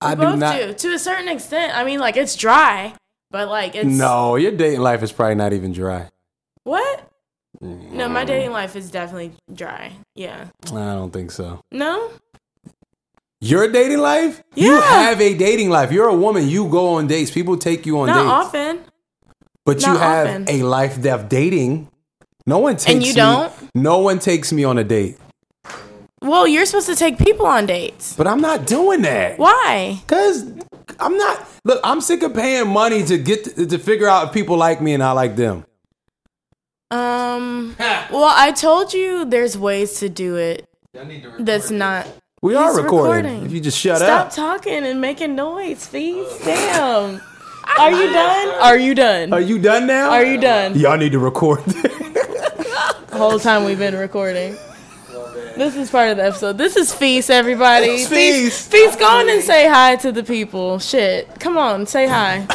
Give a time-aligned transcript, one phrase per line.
[0.00, 0.56] I do Both not.
[0.56, 1.76] do to a certain extent.
[1.76, 2.94] I mean, like it's dry,
[3.30, 6.08] but like it's No, your dating life is probably not even dry.
[6.64, 7.06] What?
[7.60, 8.26] No, my mm.
[8.26, 9.92] dating life is definitely dry.
[10.14, 10.46] Yeah.
[10.68, 11.60] I don't think so.
[11.70, 12.10] No.
[13.40, 14.42] Your dating life?
[14.54, 14.80] You Yeah.
[15.08, 15.92] have a dating life.
[15.92, 16.48] You're a woman.
[16.48, 17.30] You go on dates.
[17.30, 18.30] People take you on Not dates.
[18.46, 18.80] often.
[19.66, 20.46] But you have often.
[20.48, 21.88] a life depth dating.
[22.46, 23.52] No one takes And you me- don't?
[23.74, 25.18] No one takes me on a date.
[26.22, 28.14] Well, you're supposed to take people on dates.
[28.14, 29.38] But I'm not doing that.
[29.38, 30.02] Why?
[30.06, 30.44] Cause
[30.98, 31.46] I'm not.
[31.64, 34.80] Look, I'm sick of paying money to get to, to figure out if people like
[34.82, 35.64] me and I like them.
[36.90, 37.76] Um.
[38.10, 40.66] Well, I told you there's ways to do it.
[41.38, 42.08] That's not.
[42.42, 43.24] We are recording.
[43.24, 43.46] recording.
[43.46, 44.32] If you just shut Stop up.
[44.32, 46.26] Stop talking and making noise, please.
[46.44, 47.20] Damn.
[47.78, 48.48] Are you done?
[48.60, 49.32] Are you done?
[49.32, 50.10] Are you done now?
[50.10, 50.76] Are you done?
[50.76, 51.64] Y'all need to record.
[51.64, 54.56] The whole time we've been recording.
[55.60, 56.56] This is part of the episode.
[56.56, 57.84] This is Feast, everybody.
[57.88, 58.72] It's Feast.
[58.72, 60.78] Feast, go on and say hi to the people.
[60.78, 61.38] Shit.
[61.38, 62.46] Come on, say hi.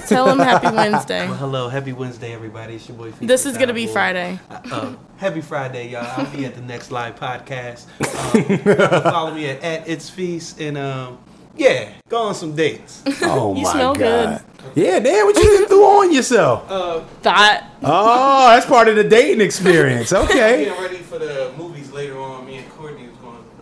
[0.06, 1.26] Tell them happy Wednesday.
[1.26, 2.76] Hello, happy Wednesday, everybody.
[2.76, 3.10] It's your boy.
[3.10, 3.92] Feast This is going to be Boy.
[3.92, 4.38] Friday.
[4.50, 6.06] Uh, happy Friday, y'all.
[6.06, 7.86] I'll be at the next live podcast.
[8.34, 11.18] Um, follow me at, at It's Feast and um,
[11.56, 13.02] yeah, go on some dates.
[13.22, 14.44] oh You my smell god.
[14.74, 16.70] Yeah, damn, what you threw on yourself?
[16.70, 17.64] Uh, Thought.
[17.82, 20.12] Oh, that's part of the dating experience.
[20.12, 20.64] Okay.
[20.64, 22.43] Getting ready for the movies later on.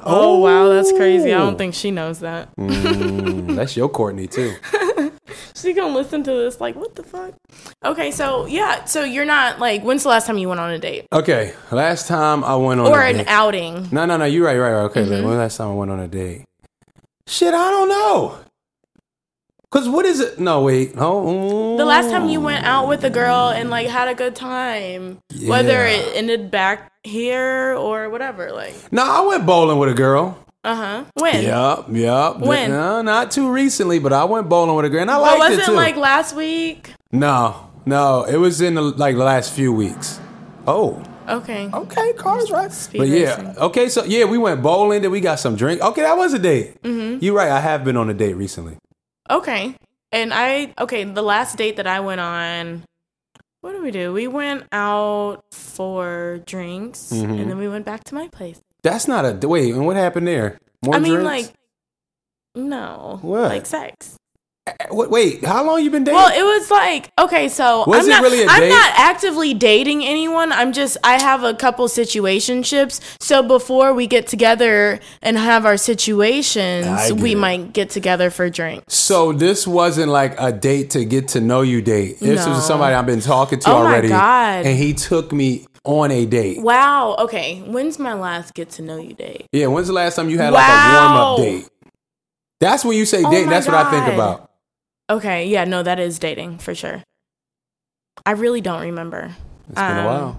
[0.04, 0.64] Me and Courtney was going.
[0.64, 1.32] Oh, wow, that's crazy.
[1.34, 2.54] I don't think she knows that.
[2.56, 4.54] Mm, that's your Courtney too.
[5.54, 7.34] She gonna listen to this like, what the fuck?
[7.84, 10.78] Okay, so yeah, so you're not like, when's the last time you went on a
[10.78, 13.28] date Okay, last time I went on or a an date.
[13.28, 13.88] outing?
[13.92, 14.24] No, no, no.
[14.24, 14.56] You're right.
[14.56, 14.82] You're right.
[14.86, 15.10] Okay, Mm-hmm.
[15.10, 16.44] then when was the last time I went on a date?
[17.28, 18.38] Shit, I don't know.
[19.70, 20.38] Cause what is it?
[20.38, 20.92] No, wait.
[20.96, 24.34] Oh, The last time you went out with a girl and like had a good
[24.36, 29.94] time, whether it ended back here or whatever, like, No, I went bowling with a
[29.94, 30.38] girl.
[30.64, 31.04] uh huh.
[31.14, 31.44] When?
[31.44, 32.38] Yup, yup.
[32.40, 32.70] When?
[32.70, 35.54] No, not too recently, but I went bowling with a girl, and I But liked
[35.54, 35.72] it it too.
[35.72, 36.92] like last week?
[37.10, 40.20] no, no, it was in the, like the last few weeks.
[40.66, 41.68] Oh, Okay.
[41.72, 42.70] okay, cars right.
[42.72, 43.58] Speed but yeah, racing.
[43.58, 45.80] okay, so yeah, we went bowling, then we got some drink.
[45.80, 46.80] Okay, that was a date.
[46.82, 47.18] Mm-hmm.
[47.24, 47.48] You're right.
[47.50, 48.76] I have been on a date recently.
[49.30, 49.74] Okay.
[50.10, 52.82] And I okay, the last date that I went on,
[53.62, 54.12] what did we do?
[54.12, 57.32] We went out for drinks Mm-hmm.
[57.32, 58.60] and then we went back to my place.
[58.82, 59.72] That's not a wait.
[59.74, 60.58] And what happened there?
[60.84, 61.24] More I mean drinks?
[61.48, 61.54] like
[62.54, 63.18] no.
[63.22, 63.48] What?
[63.48, 64.16] Like sex.
[64.92, 66.16] Wait, how long you been dating?
[66.16, 70.52] Well, it was like okay, so Was I'm not, really I'm not actively dating anyone.
[70.52, 73.00] I'm just I have a couple situationships.
[73.20, 77.38] So before we get together and have our situations, we it.
[77.38, 78.94] might get together for drinks.
[78.94, 82.20] so this wasn't like a date to get to know you date.
[82.20, 82.52] This No.
[82.52, 84.64] was somebody I've been talking to Oh my already, God.
[84.64, 86.60] and he took me on a date.
[86.62, 87.16] Wow.
[87.18, 87.60] Okay.
[87.66, 89.46] When's my last get to know you date?
[89.50, 90.60] Yeah, when's the last time you had Wow.
[90.60, 91.68] like a warm up date?
[92.60, 93.46] That's when you say Oh date.
[93.46, 94.50] my That's what I think about.
[95.10, 95.46] Okay.
[95.48, 95.64] Yeah.
[95.64, 97.02] No, that is dating for sure.
[98.24, 99.34] I really don't remember.
[99.68, 100.38] It's been a Um, while.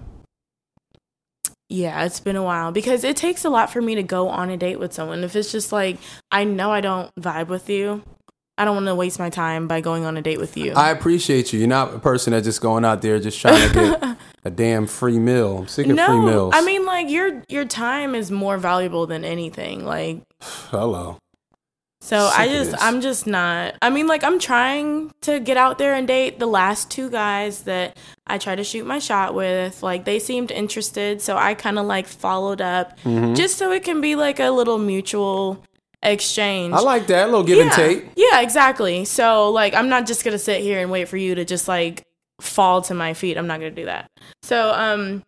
[1.69, 4.49] Yeah, it's been a while because it takes a lot for me to go on
[4.51, 5.23] a date with someone.
[5.23, 5.97] If it's just like
[6.31, 8.03] I know I don't vibe with you,
[8.59, 10.73] I don't want to waste my time by going on a date with you.
[10.73, 11.57] I appreciate you.
[11.59, 14.85] You're not a person that's just going out there just trying to get a damn
[14.85, 15.59] free meal.
[15.59, 16.53] I'm sick of free meals.
[16.55, 19.83] I mean like your your time is more valuable than anything.
[19.83, 21.17] Like hello.
[22.03, 22.83] So I Sick of just.
[22.83, 26.45] I'm just not I mean like I'm trying to get out there and date the
[26.47, 27.95] last two guys that
[28.27, 31.85] I tried to shoot my shot with like they seemed interested so I kind of
[31.85, 33.35] like followed up Mm-hmm.
[33.35, 35.63] just so it can be like a little mutual
[36.01, 36.73] exchange.
[36.73, 37.23] I like that.
[37.23, 37.63] A little give yeah.
[37.63, 38.05] and take.
[38.17, 39.05] Yeah, exactly.
[39.05, 41.69] So like I'm not just going to sit here and wait for you to just
[41.69, 42.03] like
[42.41, 43.37] fall to my feet.
[43.37, 44.11] I'm not going to do that.
[44.41, 45.23] So um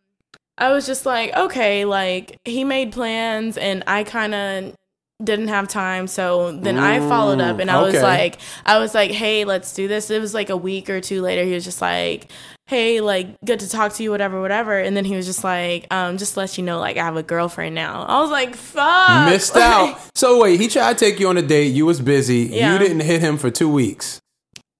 [0.57, 4.75] I was just like, okay, like he made plans and I kind of
[5.23, 6.07] didn't have time.
[6.07, 9.87] So then I followed up and I was like, I was like, hey, let's do
[9.87, 10.09] this.
[10.09, 11.43] It was like a week or two later.
[11.45, 12.29] He was just like,
[12.67, 14.77] hey, like good to talk to you, whatever, whatever.
[14.77, 17.23] And then he was just like, um, just let you know, like I have a
[17.23, 18.03] girlfriend now.
[18.03, 19.29] I was like, fuck.
[19.29, 19.63] Missed Like,
[19.95, 19.99] out.
[20.15, 21.73] So wait, he tried to take you on a date.
[21.73, 22.49] You was busy.
[22.51, 22.73] Yeah.
[22.73, 24.19] You didn't hit him for two weeks.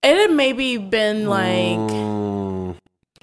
[0.04, 2.35] It had maybe been like Mm,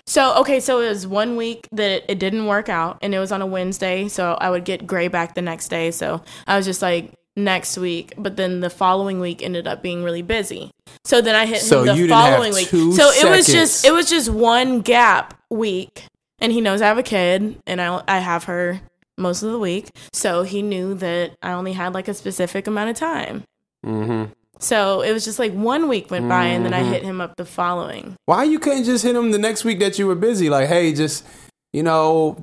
[0.07, 3.33] So okay, so it was one week that it didn't work out, and it was
[3.33, 4.09] on a Wednesday.
[4.09, 5.91] So I would get gray back the next day.
[5.91, 10.03] So I was just like next week, but then the following week ended up being
[10.03, 10.71] really busy.
[11.05, 12.69] So then I hit So him the you didn't have following week.
[12.69, 16.05] so it was just it was just one gap week,
[16.41, 18.81] and he knows I have a kid, and I I have her
[19.17, 19.91] most of the week.
[20.13, 23.45] So he knew that I only had like a specific amount of time.
[23.85, 24.33] mm-hmm.
[24.63, 27.37] So it was just like one week went by, and then I hit him up
[27.37, 28.17] the following.
[28.27, 30.49] Why you couldn't just hit him the next week that you were busy?
[30.49, 31.27] Like, hey, just
[31.73, 32.37] you know,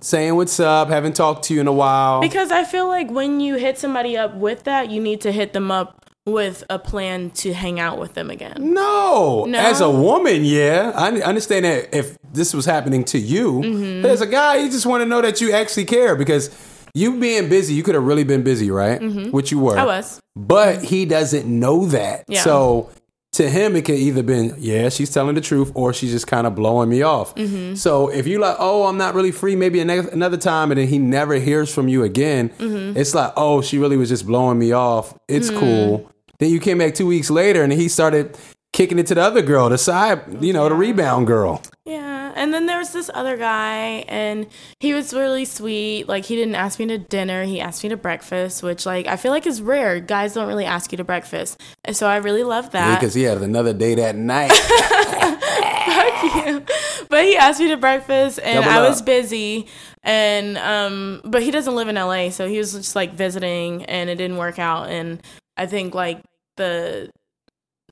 [0.00, 0.88] saying what's up.
[0.88, 2.20] Haven't talked to you in a while.
[2.20, 5.52] Because I feel like when you hit somebody up with that, you need to hit
[5.52, 8.56] them up with a plan to hang out with them again.
[8.58, 9.44] No.
[9.44, 9.58] No?
[9.58, 10.92] As a woman, yeah.
[10.94, 13.52] I understand that if this was happening to you.
[13.60, 14.06] Mm-hmm.
[14.06, 16.50] As a guy, you just want to know that you actually care because
[16.96, 19.00] you being busy, you could have really been busy, right?
[19.30, 19.72] Which you were.
[19.72, 19.80] Mm-hmm.
[19.80, 20.20] I was.
[20.34, 22.24] But he doesn't know that.
[22.26, 22.40] Yeah.
[22.40, 22.90] So
[23.32, 26.46] to him, it could either been, yeah, she's telling the truth, or she's just kind
[26.46, 27.34] of blowing me off.
[27.34, 27.74] Mm-hmm.
[27.74, 30.98] So if you like, oh, I'm not really free, maybe another time, and then he
[30.98, 32.96] never hears from you again, Mm-hmm.
[32.96, 35.14] it's like, oh, she really was just blowing me off.
[35.28, 36.10] It's cool.
[36.38, 38.38] Then you came back two weeks later, and he started
[38.76, 41.62] kicking it to the other girl, the side, you know, the rebound girl.
[41.86, 44.46] Yeah, and then there was this other guy, and
[44.80, 46.08] he was really sweet.
[46.08, 49.16] Like he didn't ask me to dinner; he asked me to breakfast, which like I
[49.16, 49.98] feel like is rare.
[49.98, 53.00] Guys don't really ask you to breakfast, and so I really love that.
[53.00, 54.50] Because he had another day that night.
[57.08, 59.68] but he asked me to breakfast, and Double I was busy,
[60.02, 64.10] and um, but he doesn't live in LA, so he was just like visiting, and
[64.10, 64.90] it didn't work out.
[64.90, 65.22] And
[65.56, 66.20] I think like
[66.56, 67.10] the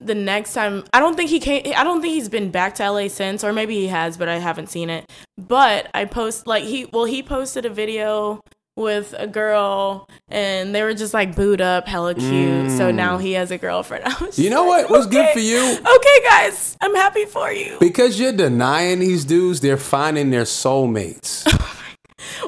[0.04, 2.90] the next time I don't think he came I don't think he's been back to
[2.90, 5.10] LA since or maybe he has but I haven't seen it.
[5.36, 8.40] But I post like he well he posted a video
[8.76, 12.72] with a girl and they were just like booed up hella cute.
[12.72, 14.04] So now he has a girlfriend.
[14.14, 14.38] Mm.
[14.38, 15.60] You know like, what was good for you?
[15.78, 17.76] Okay guys, I'm happy for you.
[17.80, 21.44] Because you're denying these dudes, they're finding their soulmates.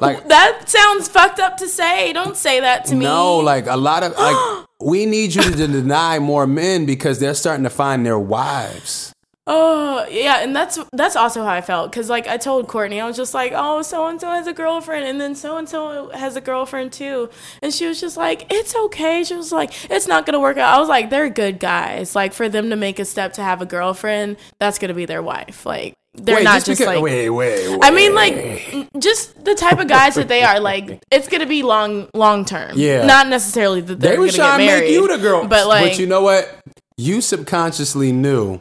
[0.00, 2.12] like That sounds fucked up to say.
[2.12, 3.04] Don't say that to me.
[3.04, 7.34] no, like a lot of like we need you to deny more men because they're
[7.34, 9.12] starting to find their wives.
[9.48, 13.06] Oh yeah, and that's that's also how I felt because like I told Courtney, I
[13.06, 16.10] was just like, oh, so and so has a girlfriend, and then so and so
[16.10, 17.30] has a girlfriend too,
[17.62, 19.22] and she was just like, it's okay.
[19.22, 20.74] She was like, it's not gonna work out.
[20.76, 22.16] I was like, they're good guys.
[22.16, 25.22] Like for them to make a step to have a girlfriend, that's gonna be their
[25.22, 25.64] wife.
[25.64, 27.02] Like they're wait, not just just, because like.
[27.02, 27.78] wait, wait, wait.
[27.82, 30.60] I mean, like, just the type of guys that they are.
[30.60, 32.72] Like, it's gonna be long, long term.
[32.76, 33.04] Yeah.
[33.06, 34.84] not necessarily that they're they were gonna trying get to married.
[34.84, 35.46] make you the girl.
[35.46, 36.60] but like, but you know what?
[36.96, 38.60] You subconsciously knew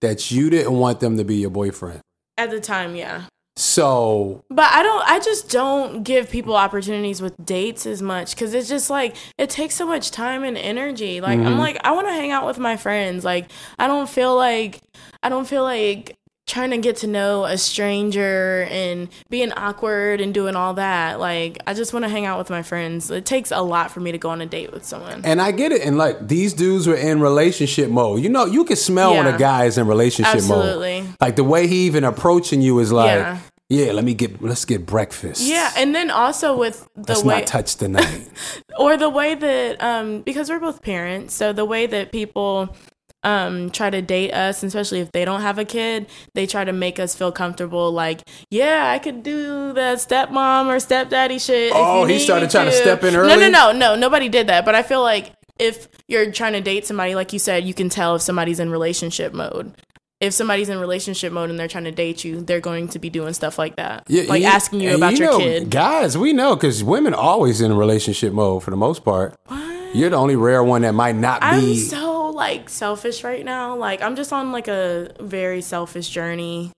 [0.00, 2.00] that you didn't want them to be your boyfriend.
[2.38, 3.24] at the time, yeah.
[3.56, 5.06] So But I don't.
[5.06, 9.50] I just don't give people opportunities with dates as much because it's just like it
[9.50, 11.20] takes so much time and energy.
[11.20, 11.46] Like Mm-hmm.
[11.48, 13.22] I'm like I want to hang out with my friends.
[13.24, 14.80] Like I don't feel like
[15.22, 16.16] I don't feel like
[16.50, 21.20] trying to get to know a stranger and being awkward and doing all that.
[21.20, 23.10] Like I just want to hang out with my friends.
[23.10, 25.22] It takes a lot for me to go on a date with someone.
[25.24, 25.82] And I get it.
[25.82, 28.20] And like these dudes were in relationship mode.
[28.20, 30.58] You know, you can smell when a guy is in relationship mode.
[30.58, 31.02] Absolutely.
[31.02, 31.16] mode.
[31.20, 33.38] Like the way he even approaching you is like, Yeah.
[33.68, 35.42] yeah, let me get let's get breakfast.
[35.42, 38.28] Yeah, and then also with the Let's way not touch tonight.
[38.78, 42.74] or the way that um because we're both parents so the way that people
[43.22, 46.72] um try to date us especially if they don't have a kid they try to
[46.72, 52.04] make us feel comfortable like yeah i could do that stepmom or stepdaddy shit Oh,
[52.06, 53.28] he started trying to step in early?
[53.28, 53.94] no no no no.
[53.96, 57.38] nobody did that but i feel like if you're trying to date somebody like you
[57.38, 59.74] said you can tell if somebody's in relationship mode
[60.20, 63.10] if somebody's in relationship mode and they're trying to date you they're going to be
[63.10, 66.82] doing stuff like that like asking you about your know, kid Guys, we know because
[66.82, 69.34] women always in relationship mode for the most part.
[69.46, 69.94] What?
[69.94, 71.76] You're the only rare one that might not I'm be.
[71.76, 73.76] so like selfish right now.
[73.76, 76.72] Like I'm just on like a very selfish journey.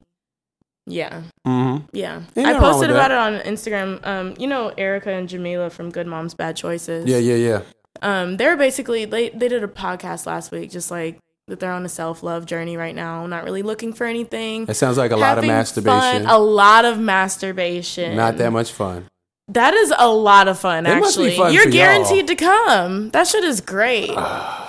[0.87, 1.85] Yeah, Mhm.
[1.93, 2.23] yeah.
[2.37, 4.05] I posted about it on Instagram.
[4.05, 7.07] Um, you know Erica and Jamila from Good Moms Bad Choices.
[7.07, 7.61] Yeah, yeah, yeah.
[8.03, 11.85] Um, they're basically they they did a podcast last week, just like that they're on
[11.85, 14.67] a self love journey right now, not really looking for anything.
[14.69, 16.25] It sounds like a lot of masturbation.
[16.25, 18.17] fun, a lot of masturbation.
[18.17, 19.07] not that much fun.
[19.49, 21.37] That is a lot of fun, It actually.
[21.37, 21.77] fun You're for y'all.
[21.77, 23.11] guaranteed to come.
[23.11, 24.11] That shit is great.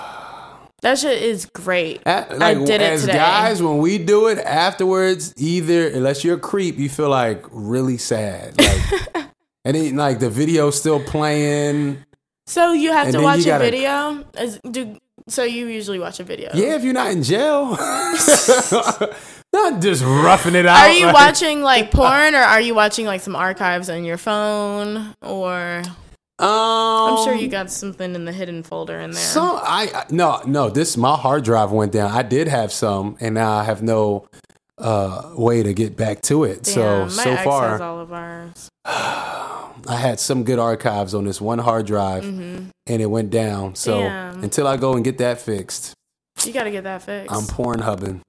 [0.84, 2.02] that shit is great.
[2.06, 3.14] At- like, I did it as today.
[3.14, 7.96] guys, when we do it afterwards, either unless you're a creep, you feel like really
[7.96, 8.60] sad.
[8.60, 9.26] Like,
[9.64, 12.04] and then like the video's still playing.
[12.46, 14.24] So you have to watch a gotta- video?
[14.36, 16.50] As, do, so you usually watch a video?
[16.52, 17.70] Yeah, if you're not in jail,
[19.54, 20.86] not just roughing it out.
[20.86, 24.18] Are you like- watching like porn or are you watching like some archives on your
[24.18, 25.82] phone or
[26.40, 29.22] Um, I'm sure you got something in the hidden folder in there.
[29.22, 32.10] Some I I- no no this my hard drive went down.
[32.10, 34.26] I did have some, and now I have no
[34.78, 36.64] uh way to get back to it.
[36.64, 38.68] Damn, so so far, all of ours.
[38.84, 43.74] I had some good archives on this one hard drive, and it went down.
[43.76, 44.32] So Mm-hmm.
[44.34, 44.44] Damn.
[44.44, 45.94] until I go and get that fixed,
[46.44, 47.32] You got to get that fixed.
[47.34, 48.22] I'm porn hubbing.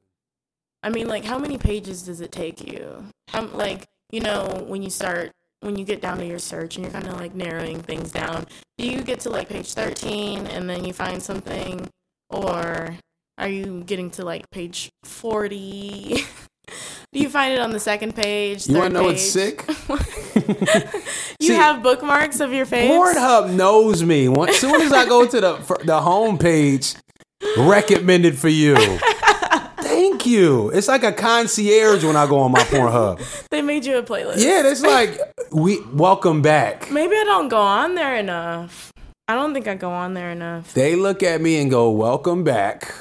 [0.83, 3.05] I mean, like, how many pages does it take you?
[3.29, 5.31] How, like, you know, when you start,
[5.65, 8.45] when you get down to your search and you're kind of like narrowing things down,
[8.77, 11.89] do you get to like page 13 and then you find something?
[12.29, 12.95] Or
[13.37, 16.17] are you getting to like page 40?
[17.13, 18.67] Do you find it on the second page?
[18.67, 19.65] You want to know what's sick?
[21.39, 22.89] You See, have bookmarks of your face.
[22.89, 24.27] Pornhub knows me.
[24.27, 25.53] As soon as I go to the
[25.83, 26.97] the homepage,
[27.57, 28.75] recommended for you.
[29.95, 30.69] Thank you.
[30.69, 33.47] It's like a concierge when I go on my Pornhub.
[33.49, 34.43] They made you a playlist.
[34.43, 35.19] Yeah, it's like
[35.51, 36.89] we welcome back.
[36.91, 38.91] Maybe I don't go on there enough.
[39.27, 40.73] I don't think I go on there enough.
[40.73, 42.93] They look at me and go, "Welcome back."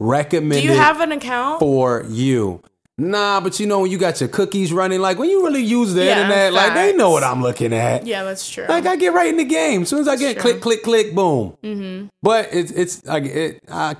[0.00, 0.62] Recommend.
[0.62, 1.58] Do you have an account?
[1.60, 2.62] for you.
[3.00, 5.94] Nah, but you know when you got your cookies running, like when you really use
[5.94, 7.22] the Yeah, internet, like they know what.
[7.22, 8.04] I'm looking at.
[8.06, 8.64] Yeah, that's true.
[8.68, 9.82] Like I get right in the game.
[9.82, 11.56] As soon as I get click, click, click, boom.
[11.62, 12.06] Mm-hmm.
[12.22, 13.60] But it's it's like it.
[13.70, 13.94] I,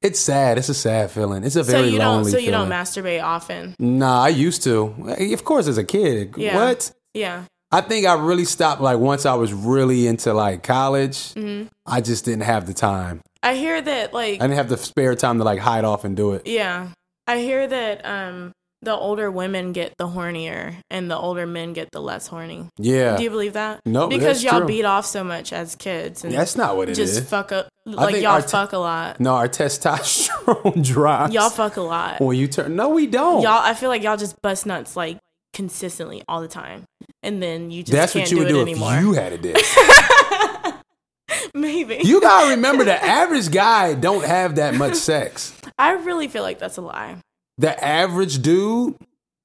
[0.00, 0.58] it's sad.
[0.58, 1.42] It's a sad feeling.
[1.42, 2.16] It's a very so you don't.
[2.18, 2.68] lonely So you feeling.
[2.68, 3.74] don't masturbate often.
[3.80, 4.94] Nah, I used to.
[5.32, 6.34] Of course, as a kid.
[6.36, 6.54] Yeah.
[6.54, 6.92] What?
[7.16, 7.44] Yeah.
[7.72, 11.16] I think I really stopped like once I was really into like college.
[11.34, 11.66] Mm-hmm.
[11.84, 13.20] I just didn't have the time.
[13.42, 16.16] I hear that like I didn't have the spare time to like hide off and
[16.16, 16.46] do it.
[16.46, 16.88] yeah.
[17.26, 21.88] I hear that um the older women get the hornier and the older men get
[21.90, 22.68] the less horny.
[22.78, 23.16] Yeah.
[23.16, 23.80] Do you believe that?
[23.84, 24.66] No, because y'all true.
[24.68, 27.14] beat off so much as kids and That's not what it is.
[27.16, 27.68] just fuck up.
[27.84, 29.18] Like y'all our t- fuck a lot.
[29.18, 31.32] no, our testosterone drops.
[31.32, 32.20] Y'all fuck a lot.
[32.20, 32.76] when you turn.
[32.76, 33.42] No, we don't.
[33.42, 35.18] Y'all, I feel like y'all just bust nuts like
[35.56, 36.84] consistently all the time,
[37.22, 39.00] and then you just That's can't what you would do do it if anymore.
[39.00, 39.56] you had a dick.
[41.54, 45.58] Maybe you gotta remember the average guy don't have that much sex.
[45.78, 47.16] I really feel like that's a lie.
[47.58, 48.96] The average dude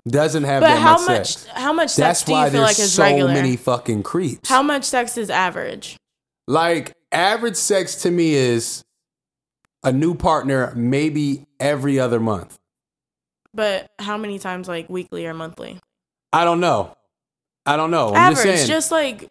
[0.08, 1.28] doesn't have But that how much, much?
[1.38, 1.46] sex.
[1.56, 3.34] How much That's sex do why you feel there's like is so regular?
[3.34, 4.50] many fucking creeps.
[4.50, 5.96] How much sex is average?
[6.48, 8.84] like average sex to me is
[9.84, 12.58] a new partner maybe every other month.
[13.54, 15.80] But how many times, like weekly or monthly?
[16.34, 16.96] I don't know.
[17.66, 18.10] I don't know.
[18.10, 19.30] I'm average, just just, like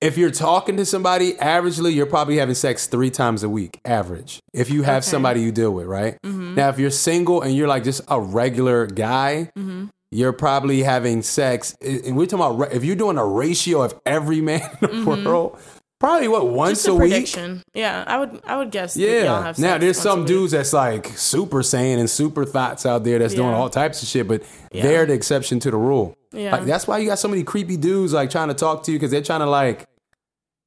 [0.00, 4.40] if you're talking to somebody, averagely, you're probably having sex three times a week, average.
[4.52, 5.10] If you have Okay.
[5.10, 6.18] somebody you deal with, right?
[6.24, 6.54] Mm-hmm.
[6.54, 9.86] Now, if you're single and you're like just a regular guy, Mm-hmm.
[10.10, 11.74] you're probably having sex.
[11.80, 15.58] And we're talking about if you're doing a ratio of every man in the world,
[15.98, 17.10] probably what once just a, a, week.
[17.12, 17.62] prediction.
[17.74, 18.40] Yeah, I would.
[18.44, 18.96] I would guess.
[18.96, 19.52] Yeah.
[19.58, 23.54] Now there's some dudes that's like super sane and super thoughts out there that's doing
[23.54, 24.82] all types of shit, but Yeah.
[24.82, 26.14] they're the exception to the rule.
[26.32, 26.52] Yeah.
[26.52, 28.98] Like that's why you got so many creepy dudes like trying to talk to you
[28.98, 29.86] because they're trying to like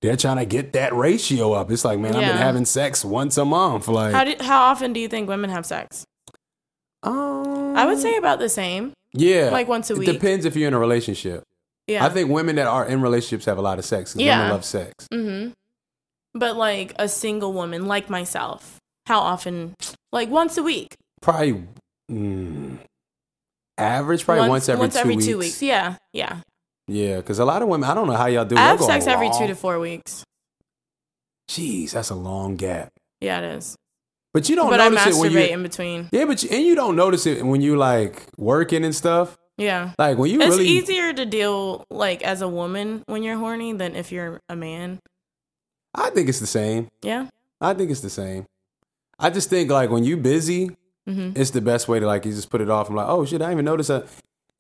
[0.02, 1.70] they're trying to get that ratio up.
[1.72, 3.88] It's like, man, I've been having sex once a month.
[3.90, 6.06] Like, How do, How often do you think women have sex?
[7.04, 8.94] um, I would say about the same.
[9.14, 10.10] yeah, like once a it week.
[10.12, 11.44] depends if you're in a relationship.
[11.90, 12.06] Yeah.
[12.06, 14.16] I think women that are in relationships have a lot of sex.
[14.16, 14.38] Yeah.
[14.38, 15.08] women love sex.
[15.12, 15.52] Mm-hmm.
[16.36, 18.78] But like a single woman, like myself,
[19.08, 19.74] how often?
[20.12, 20.96] Like once a week.
[21.22, 21.64] Probably
[22.12, 22.78] mm,
[23.78, 25.26] average, probably once, every, two, every weeks.
[25.26, 25.62] two weeks.
[25.64, 26.42] Yeah, yeah.
[26.88, 28.56] Yeah, because a lot of women, I don't know how y'all do.
[28.56, 28.60] it.
[28.60, 30.24] I have sex every two to four weeks.
[31.50, 32.90] Jeez, that's a long gap.
[33.20, 33.76] Yeah, it is.
[34.34, 35.40] But you don't but I notice it when you.
[35.40, 36.10] masturbate in between.
[36.12, 39.39] Yeah, but you, and you don't notice it when you like working and stuff.
[39.60, 39.92] Yeah.
[40.00, 43.74] Like when you It's really easier to deal like as a woman when you're horny
[43.74, 45.00] than if you're a man.
[45.94, 46.88] I think it's the same.
[47.02, 47.28] Yeah.
[47.60, 48.46] I think it's the same.
[49.20, 50.72] I just think like when you busy,
[51.06, 52.90] hmm it's the best way to like you just put it off.
[52.90, 54.08] I'm like, oh shit, I didn't even notice that.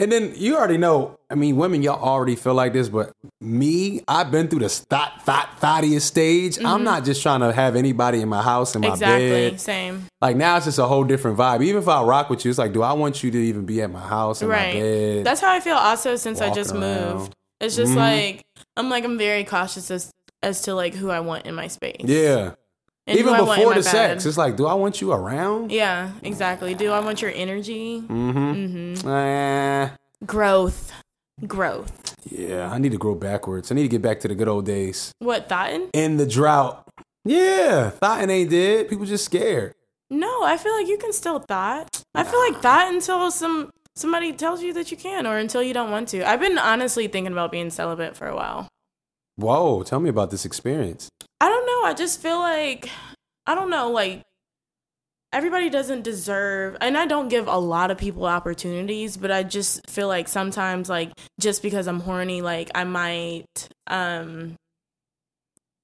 [0.02, 1.18] And then you already know.
[1.30, 5.22] I mean, women, y'all already feel like this, but me, I've been through the thought,
[5.26, 6.58] thought, thottiest stage.
[6.64, 8.94] I'm not just trying to have anybody in my house in my Mm-hmm.
[8.96, 9.30] Exactly.
[9.30, 9.60] bed.
[9.62, 10.06] Same.
[10.22, 11.62] Like now, it's just a whole different vibe.
[11.64, 13.82] Even if I rock with you, it's like, do I want you to even be
[13.82, 15.26] at my house in my bed?
[15.26, 17.18] That's how I feel also since I just around.
[17.18, 17.36] moved.
[17.60, 17.98] It's just Mhm.
[17.98, 18.46] like
[18.78, 21.98] I'm like I'm very cautious as as to like who I want in my space.
[22.06, 22.52] yeah.
[23.08, 25.12] And even who I want in before the sex, it's like, do I want you
[25.12, 25.72] around?
[25.72, 26.76] Yeah, exactly.
[26.76, 28.02] Do I want your energy?
[28.02, 28.96] Mm-hmm.
[29.04, 29.90] hmm Eh,
[30.26, 30.92] Growth.
[31.48, 32.16] Growth.
[32.30, 33.72] yeah, I need to grow backwards.
[33.72, 35.12] I need to get back to the good old days.
[35.20, 35.90] What, Thotton?
[35.94, 36.86] In the drought.
[37.26, 38.90] Yeah, thought ain't dead.
[38.90, 39.74] People just scared.
[40.10, 42.04] No, I feel like you can still thought.
[42.16, 45.74] I feel like thought until some somebody tells you that you can or until you
[45.74, 46.28] don't want to.
[46.28, 48.68] I've been honestly thinking about being celibate for a while.
[49.40, 51.10] Whoa, tell me about this experience.
[51.40, 51.88] I don't know.
[51.88, 52.90] I just feel like
[53.46, 54.22] I don't know, like
[55.32, 59.90] everybody doesn't deserve and I don't give a lot of people opportunities, but I just
[59.90, 63.46] feel like sometimes like just because I'm horny, like I might
[63.88, 64.56] um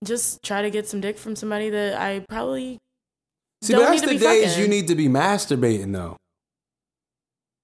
[0.04, 2.78] just try to get some dick from somebody that I probably
[3.64, 4.62] See, but that's the days fucking.
[4.62, 6.18] you need to be masturbating though.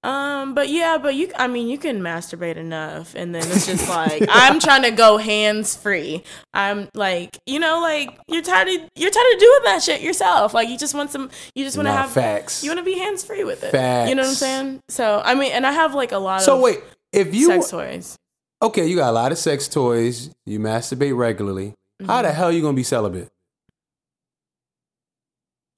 [0.03, 3.88] Um, but yeah, but you, I mean, you can masturbate enough, and then it's just
[3.88, 6.24] like I'm trying to go hands free.
[6.55, 10.55] I'm like, you know, like you're tired of you're tired of doing that shit yourself.
[10.55, 12.63] Like you just want some, you just want to have facts.
[12.63, 13.72] You want to be hands free with it.
[13.72, 14.10] Facts.
[14.10, 14.79] You know what I'm saying?
[14.89, 16.79] So I mean, and I have like a lot of so of wait,
[17.13, 18.17] if you sex toys.
[18.60, 20.31] okay, you got a lot of sex toys.
[20.48, 21.75] You masturbate regularly.
[22.01, 22.05] Mm-hmm.
[22.08, 23.29] How the hell are you gonna be celibate?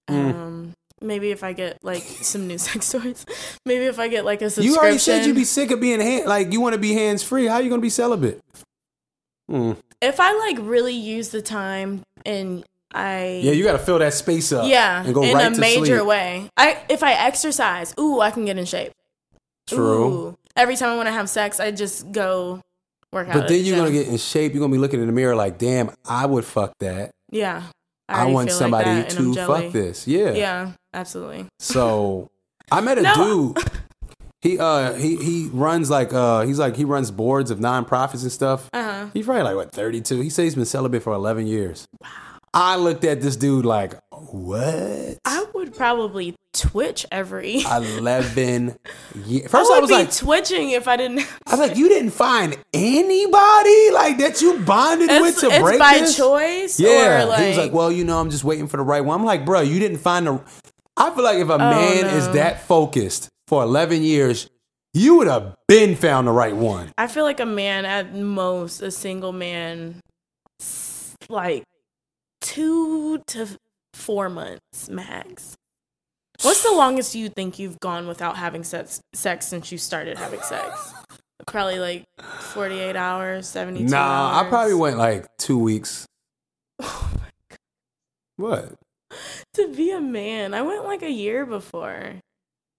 [0.09, 0.52] Mm.
[1.03, 3.25] Maybe if I get like some new sex toys,
[3.65, 4.73] maybe if I get like a subscription.
[4.73, 7.21] You already said you'd be sick of being hand, like you want to be hands
[7.23, 7.45] free.
[7.45, 8.41] How are you gonna be celibate?
[9.49, 9.73] Hmm.
[10.01, 14.13] if I like really use the time and I Yeah, you got to fill that
[14.13, 14.69] space up.
[14.69, 16.05] yeah and go in right a to major sleep.
[16.07, 16.49] way.
[16.55, 18.93] I if I exercise, ooh, I can get in shape.
[19.67, 20.03] True.
[20.05, 20.37] Ooh.
[20.55, 22.61] Every time I want to have sex, I just go
[23.11, 23.33] work out.
[23.33, 24.53] But then the you're gonna get in shape.
[24.53, 27.11] You're gonna be looking in the mirror like, damn, I would fuck that.
[27.29, 27.63] yeah.
[28.09, 30.07] I, want like somebody that, to fuck this.
[30.07, 30.33] Yeah.
[30.33, 31.47] Yeah, absolutely.
[31.59, 32.29] So
[32.71, 33.53] I met a No.
[33.53, 33.63] dude.
[34.41, 38.31] He uh he he runs like uh he's like he runs boards of nonprofits and
[38.31, 38.69] stuff.
[38.73, 39.07] Uh huh.
[39.13, 40.19] He's probably like what 32.
[40.19, 41.87] He says he's been celibate for 11 years.
[42.01, 42.09] Wow.
[42.53, 45.17] I looked at this dude like, what?
[45.25, 45.45] I
[45.75, 47.61] probably twitch every.
[47.71, 48.77] 11
[49.25, 49.45] years.
[49.45, 51.19] I First would I, was be like, twitching if I didn't.
[51.47, 55.59] I was like, you didn't find anybody like that you bonded with It's, to it's
[55.59, 56.15] break by this?
[56.17, 56.79] choice.
[56.79, 59.03] Yeah, Or like, he was like, "Well, you know, I'm just waiting for the right
[59.03, 60.41] one." I'm like, "Bro, you didn't find the."
[60.95, 64.47] I feel like if a oh, man is Oh, that focused for 11 years,
[64.93, 66.91] you would have been found the right one.
[66.99, 69.99] I feel like a man at most, a single man,
[71.29, 71.63] like
[72.41, 73.47] two to
[73.93, 75.55] four months max.
[76.43, 80.41] What's the longest you think you've gone without having sex, sex since you started having
[80.41, 80.93] sex?
[81.47, 82.05] Probably like
[82.39, 84.45] 48 hours, 72 Nah, hours.
[84.45, 86.05] I probably went like two weeks.
[86.81, 87.57] Oh my God.
[88.37, 88.73] What?
[89.55, 92.15] To be a man, I went like a year before.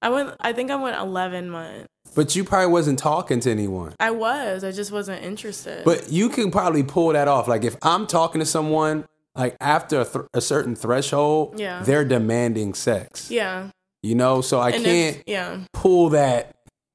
[0.02, 1.86] I went, I think I went 11 months.
[2.14, 3.94] But you probably wasn't talking to anyone.
[3.98, 5.84] I was, I just wasn't interested.
[5.84, 7.48] But you can probably pull that off.
[7.48, 11.82] Like if I'm talking to someone, like after a, th- a certain threshold, Yeah.
[11.82, 13.30] they're demanding sex.
[13.30, 13.68] yeah.
[14.02, 15.16] You know, so I And can't.
[15.16, 15.60] if, yeah.
[15.72, 16.50] pull that.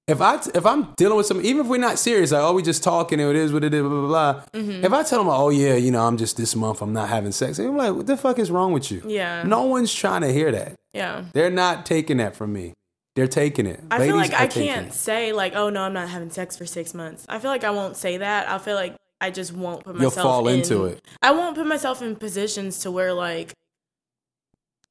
[0.08, 2.62] If I if I'm dealing with some, even if we're not serious, like oh we
[2.63, 4.41] just talking, and it is what it is, blah blah blah.
[4.53, 4.86] Mm-hmm.
[4.86, 7.31] If I tell them, oh yeah, you know, I'm just this month, I'm not having
[7.31, 7.58] sex.
[7.60, 9.01] I'm like, what the fuck is wrong with you?
[9.08, 9.41] Yeah.
[9.43, 10.75] No one's trying to hear that.
[10.93, 11.25] Yeah.
[11.34, 12.74] They're not taking that from me.
[13.15, 13.79] They're taking it.
[13.91, 14.93] I feel like I can't it.
[14.93, 17.25] say like, oh no, I'm not having sex for six months.
[17.27, 18.48] I feel like I won't say that.
[18.50, 20.16] I feel like I just won't put myself.
[20.16, 21.02] You'll fall in, into it.
[21.22, 23.54] I won't put myself in positions to where like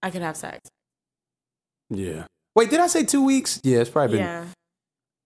[0.02, 0.68] I could have sex.
[1.90, 2.24] Yeah.
[2.54, 3.60] Wait, did I say two weeks?
[3.62, 4.44] Yeah, it's probably been Yeah.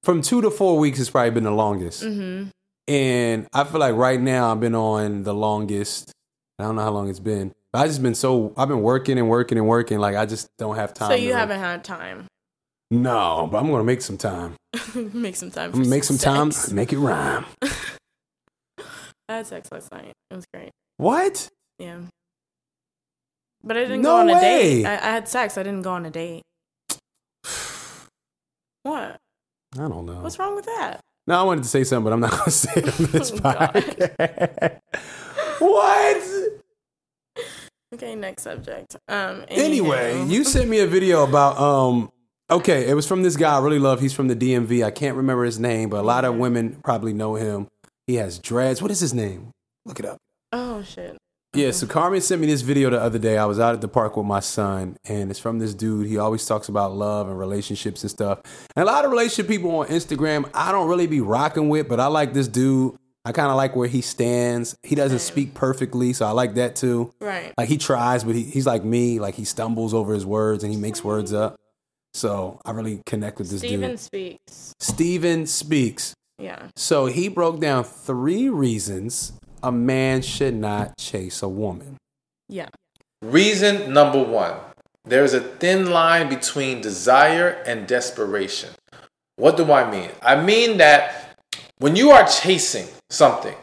[0.04, 1.00] from two to four weeks.
[1.00, 2.02] It's probably been the longest.
[2.02, 2.48] Mm-hmm.
[2.88, 6.12] And I feel like right now I've been on the longest.
[6.58, 7.52] I don't know how long it's been.
[7.74, 9.98] I just been so I've been working and working and working.
[9.98, 11.10] Like I just don't have time.
[11.10, 12.26] So you haven't had time.
[12.90, 14.54] No, but I'm gonna make some time.
[14.94, 15.88] make some time.
[15.88, 16.52] Make some time.
[16.72, 17.46] Make it rhyme.
[19.28, 20.12] I had sex last night.
[20.30, 20.70] It was great.
[20.96, 21.48] What?
[21.78, 22.00] Yeah.
[23.64, 24.84] But I didn't No go on a date.
[24.84, 25.56] I, I had sex.
[25.56, 26.42] I didn't go on a date.
[28.84, 29.16] What?
[29.76, 30.20] I don't know.
[30.22, 31.00] What's wrong with that?
[31.28, 33.36] No, I wanted to say something, but I'm not gonna say it on this Oh,
[33.36, 34.80] podcast.
[35.60, 36.22] what?
[37.94, 38.96] Okay, next subject.
[39.08, 39.44] Um.
[39.48, 40.30] Anyway, anywho.
[40.30, 42.10] you sent me a video about um.
[42.50, 44.00] Okay, it was from this guy I really love.
[44.00, 44.84] He's from the DMV.
[44.84, 47.68] I can't remember his name, but a lot of women probably know him.
[48.06, 48.82] He has dreads.
[48.82, 49.50] What is his name?
[49.84, 50.18] Look it up.
[50.52, 51.16] Oh shit.
[51.54, 53.36] Yeah, so Carmen sent me this video the other day.
[53.36, 56.06] I was out at the park with my son, and it's from this dude.
[56.06, 58.40] He always talks about love and relationships and stuff.
[58.74, 62.00] And a lot of relationship people on Instagram, I don't really be rocking with, but
[62.00, 62.96] I like this dude.
[63.26, 64.74] I kind of like where he stands.
[64.82, 67.12] He doesn't speak perfectly, so I like that too.
[67.20, 67.52] Right.
[67.58, 69.20] Like he tries, but he, he's like me.
[69.20, 71.56] Like he stumbles over his words and he makes words up.
[72.14, 74.00] So I really connect with this Stephan dude.
[74.00, 74.74] speaks.
[74.80, 76.14] Stephan speaks.
[76.42, 76.68] Yeah.
[76.74, 81.96] So he broke down three reasons a man should not chase a woman.
[82.48, 82.68] Yeah.
[83.22, 84.56] Reason number one
[85.04, 88.70] there is a thin line between desire and desperation.
[89.36, 90.10] What do I mean?
[90.22, 91.36] I mean that
[91.78, 93.54] when you are chasing something,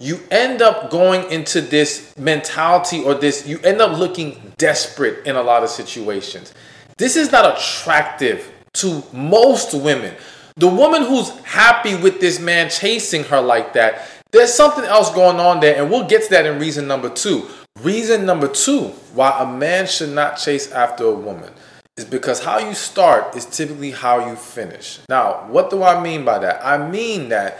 [0.00, 5.36] you end up going into this mentality or this, you end up looking desperate in
[5.36, 6.52] a lot of situations.
[6.98, 10.14] This is not attractive to most women.
[10.56, 15.38] The woman who's happy with this man chasing her like that, there's something else going
[15.40, 17.48] on there, and we'll get to that in reason number two.
[17.80, 21.52] Reason number two why a man should not chase after a woman
[21.96, 24.98] is because how you start is typically how you finish.
[25.08, 26.64] Now, what do I mean by that?
[26.64, 27.58] I mean that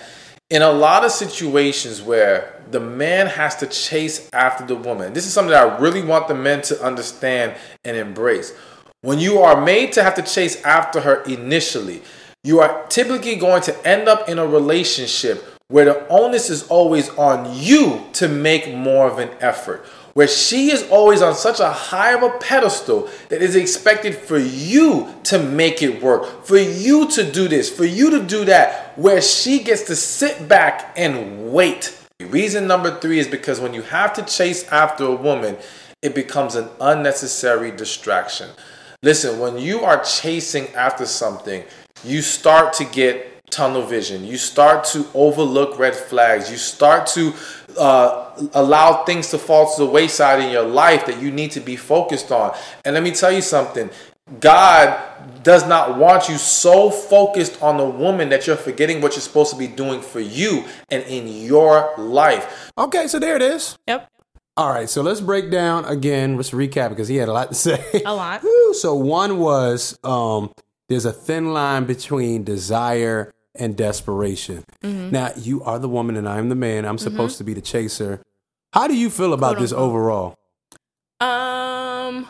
[0.49, 5.27] in a lot of situations where the man has to chase after the woman, this
[5.27, 8.55] is something that I really want the men to understand and embrace.
[9.03, 12.03] When you are made to have to chase after her initially,
[12.45, 17.09] you are typically going to end up in a relationship where the onus is always
[17.11, 19.85] on you to make more of an effort.
[20.15, 24.39] Where she is always on such a high of a pedestal that is expected for
[24.39, 28.99] you to make it work, for you to do this, for you to do that,
[28.99, 31.97] where she gets to sit back and wait.
[32.21, 35.57] Reason number three is because when you have to chase after a woman,
[36.03, 38.51] it becomes an unnecessary distraction.
[39.03, 41.65] Listen, when you are chasing after something,
[42.05, 44.25] you start to get tunnel vision.
[44.25, 46.51] You start to overlook red flags.
[46.51, 47.35] You start to
[47.79, 51.61] uh, allow things to fall to the wayside in your life that you need to
[51.61, 52.57] be focused on.
[52.85, 53.91] And let me tell you something
[54.41, 54.99] God
[55.43, 59.51] does not want you so focused on the woman that you're forgetting what you're supposed
[59.51, 62.73] to be doing for you and in your life.
[62.79, 63.77] Okay, so there it is.
[63.87, 64.09] Yep.
[64.57, 66.37] All right, so let's break down again.
[66.37, 68.03] Let's recap because he had a lot to say.
[68.05, 68.43] A lot.
[68.45, 70.53] Woo, so one was um,
[70.89, 74.65] there's a thin line between desire and desperation.
[74.83, 75.11] Mm-hmm.
[75.11, 76.85] Now you are the woman and I'm the man.
[76.85, 78.23] I'm supposed to be the chaser.
[78.73, 79.89] How do you feel about Quote, this unquote.
[79.91, 80.39] overall?
[81.21, 82.27] Um.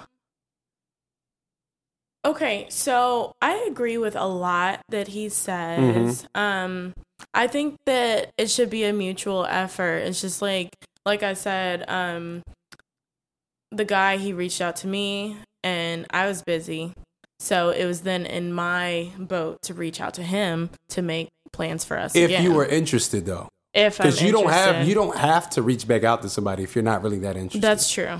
[2.25, 6.27] Okay, so I agree with a lot that he says.
[6.37, 6.93] Um,
[7.35, 9.97] I think that it should be a mutual effort.
[9.99, 10.69] It's just like,
[11.05, 12.43] like I said, um,
[13.73, 16.93] the guy he reached out to me, and I was busy,
[17.43, 21.85] so it was then in my boat to reach out to him to make plans
[21.85, 22.15] for us.
[22.15, 22.43] If again.
[22.45, 23.49] you were interested though.
[23.75, 26.75] if Because you don't have you don't have to reach back out to somebody if
[26.75, 27.61] you're not really that interested.
[27.63, 28.19] That's true.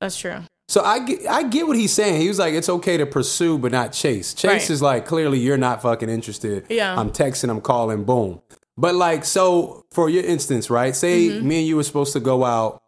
[0.00, 0.40] That's true.
[0.68, 2.20] So I get, I get what he's saying.
[2.22, 4.32] He was like, it's okay to pursue, but not chase.
[4.32, 4.70] Chase Right.
[4.70, 6.64] is like, clearly you're not fucking interested.
[6.70, 6.98] Yeah.
[6.98, 8.40] I'm texting, I'm calling, boom.
[8.78, 10.96] But like, so for your instance, right?
[10.96, 11.46] Say Mm-hmm.
[11.48, 12.82] me and you were supposed to go out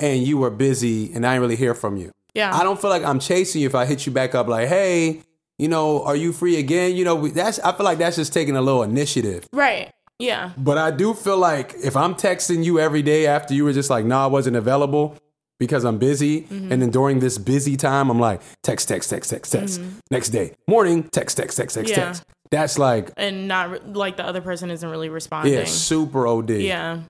[0.00, 2.12] and you were busy and I didn't really hear from you.
[2.38, 2.54] Yeah.
[2.56, 5.20] I don't feel like I'm chasing you if I hit you back up like, hey,
[5.58, 6.94] you know, are you free again?
[6.96, 9.46] You know, we- that's I feel like that's just taking a little initiative.
[9.52, 9.90] Right.
[10.18, 10.50] Yeah.
[10.56, 13.90] But I do feel like if I'm texting you every day after you were just
[13.90, 15.16] like, no, I wasn't available
[15.60, 16.42] because I'm busy.
[16.42, 16.72] Mm-hmm.
[16.72, 19.80] And then during this busy time, I'm like, text, text, text, text, text.
[20.10, 22.00] Next day, morning, text, text, text, text, Mm-hmm.
[22.00, 22.06] Yeah.
[22.06, 22.24] text.
[22.50, 25.52] That's like, and not like the other person isn't really responding.
[25.54, 26.50] yeah, super OD.
[26.62, 27.00] Yeah.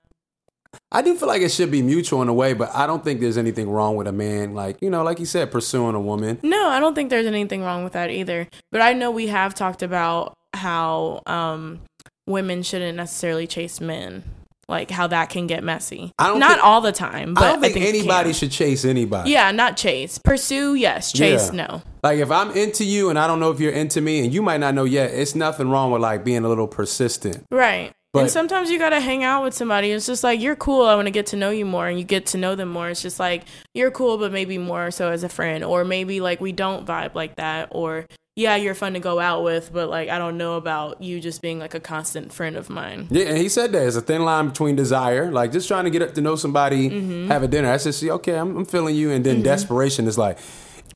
[0.91, 3.19] I do feel like it should be mutual in a way, but I don't think
[3.21, 6.39] there's anything wrong with a man, like, you know, like you said, pursuing a woman.
[6.43, 8.47] No, I don't think there's anything wrong with that either.
[8.71, 11.81] But I know we have talked about how um,
[12.27, 14.23] women shouldn't necessarily chase men,
[14.67, 16.11] like how that can get messy.
[16.19, 18.83] I don't not think- all the time, but I don't think, it anybody should chase
[18.85, 19.31] anybody.
[19.31, 20.17] Yeah, not chase.
[20.17, 21.11] Pursue, yes.
[21.11, 21.65] Chase, Yeah.
[21.67, 21.81] no.
[22.03, 24.41] Like if I'm into you and I don't know if you're into me and you
[24.41, 27.43] might not know yet, it's nothing wrong with like being a little persistent.
[27.51, 27.91] Right.
[28.19, 29.91] But- and sometimes you gotta hang out with somebody.
[29.91, 30.85] It's just like you're cool.
[30.85, 32.89] I want to get to know you more, and you get to know them more.
[32.89, 36.39] It's just like you're cool, but maybe more so as a friend, or maybe like
[36.41, 38.05] we don't vibe like that, or
[38.35, 41.41] yeah, you're fun to go out with, but like I don't know about you just
[41.41, 43.07] being like a constant friend of mine.
[43.11, 45.89] Yeah, and he said that there's a thin line between desire, like just trying to
[45.89, 47.27] get up to know somebody, Mm-hmm.
[47.27, 47.67] have a dinner.
[47.67, 48.35] That's just see okay.
[48.35, 50.37] I'm, I'm feeling you, and then desperation is like,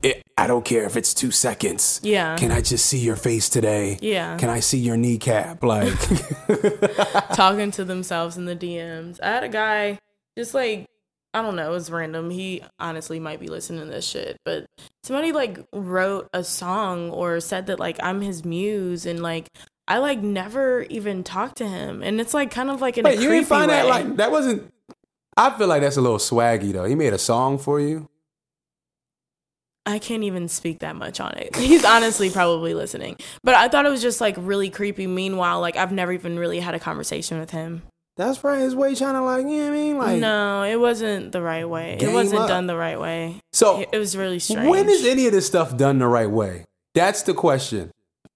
[0.04, 2.00] it, I don't care if it's two seconds.
[2.02, 2.36] Yeah.
[2.36, 3.98] Can I just see your face today?
[4.02, 4.36] Yeah.
[4.36, 5.64] Can I see your kneecap?
[5.64, 5.92] Like,
[7.34, 9.18] talking to themselves in the DMs.
[9.22, 9.98] I had a guy
[10.36, 10.86] just like
[11.32, 12.30] I don't know, it was random.
[12.30, 14.66] He honestly might be listening to this shit, but
[15.02, 19.48] somebody like wrote a song or said that like I'm his muse and like
[19.88, 22.02] I like never even talked to him.
[22.04, 23.78] And it's like kind of like in a you didn't find way.
[23.78, 24.72] that like that wasn't.
[25.36, 26.84] I feel like that's a little swaggy though.
[26.84, 28.08] He made a song for you.
[29.86, 31.54] I can't even speak that much on it.
[31.56, 33.16] He's honestly probably listening.
[33.42, 35.06] But I thought it was just like really creepy.
[35.06, 37.82] Meanwhile, like I've never even really had a conversation with him.
[38.16, 39.98] That's probably his way trying to like, you know what I mean?
[39.98, 41.98] Like, no, it wasn't the right way.
[42.00, 42.48] It wasn't up.
[42.48, 43.40] done the right way.
[43.52, 44.68] so It, it was really strange.
[44.68, 46.64] when is any of this stuff done the right way?
[46.94, 47.90] That's the question.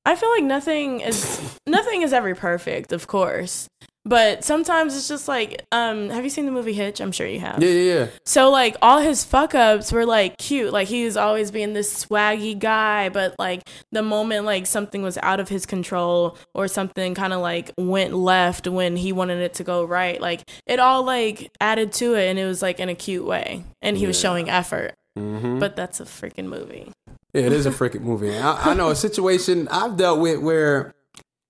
[0.04, 3.68] I feel like nothing is nothing is ever perfect, of course.
[4.04, 7.00] But sometimes it's just like, um, have you seen the movie Hitch?
[7.00, 7.62] I'm sure you have.
[7.62, 8.06] Yeah, yeah, yeah.
[8.24, 10.72] So like all his fuck ups were like cute.
[10.72, 15.18] Like he was always being this swaggy guy, but like the moment like something was
[15.18, 19.54] out of his control or something kind of like went left when he wanted it
[19.54, 22.88] to go right, like it all like added to it and it was like in
[22.88, 23.62] a cute way.
[23.82, 24.94] And he was showing effort.
[25.18, 25.58] Mm-hmm.
[25.58, 26.92] But that's a freaking movie.
[27.34, 28.36] Yeah, it is a freaking movie.
[28.36, 30.94] I, I know a situation I've dealt with where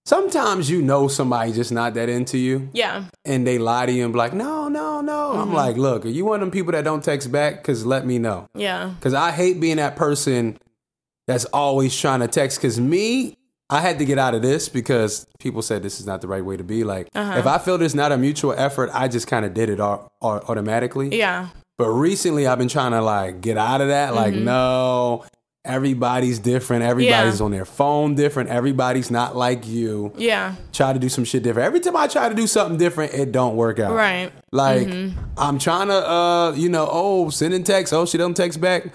[0.08, 3.04] sometimes you know somebody just not that into you Yeah.
[3.26, 5.12] and they lie to you and be like, no, no, no.
[5.32, 5.40] Mm-hmm.
[5.40, 7.56] I'm like, look, are you one of them people that don't text back?
[7.56, 8.48] Because let me know.
[8.54, 8.92] Yeah.
[8.98, 10.56] Because I hate being that person
[11.26, 12.58] that's always trying to text.
[12.58, 13.34] Because me,
[13.68, 16.42] I had to get out of this because people said this is not the right
[16.42, 16.84] way to be.
[16.84, 17.38] Like, Uh-huh.
[17.38, 20.10] if I feel there's not a mutual effort, I just kind of did it au-
[20.22, 21.14] automatically.
[21.18, 21.48] Yeah.
[21.76, 24.14] But recently, I've been trying to like get out of that.
[24.14, 25.24] Like, no,
[25.68, 26.82] everybody's different.
[26.82, 28.50] Everybody's on their phone different.
[28.50, 30.12] Everybody's not like you.
[30.16, 30.54] Yeah.
[30.72, 31.66] Try to do some shit different.
[31.66, 33.92] Every time I try to do something different, it don't work out.
[33.94, 34.32] Right.
[34.50, 35.18] Like, Mm-hmm.
[35.36, 37.92] I'm trying to, uh, you know, oh, sending text.
[37.92, 38.86] Oh, she don't text back.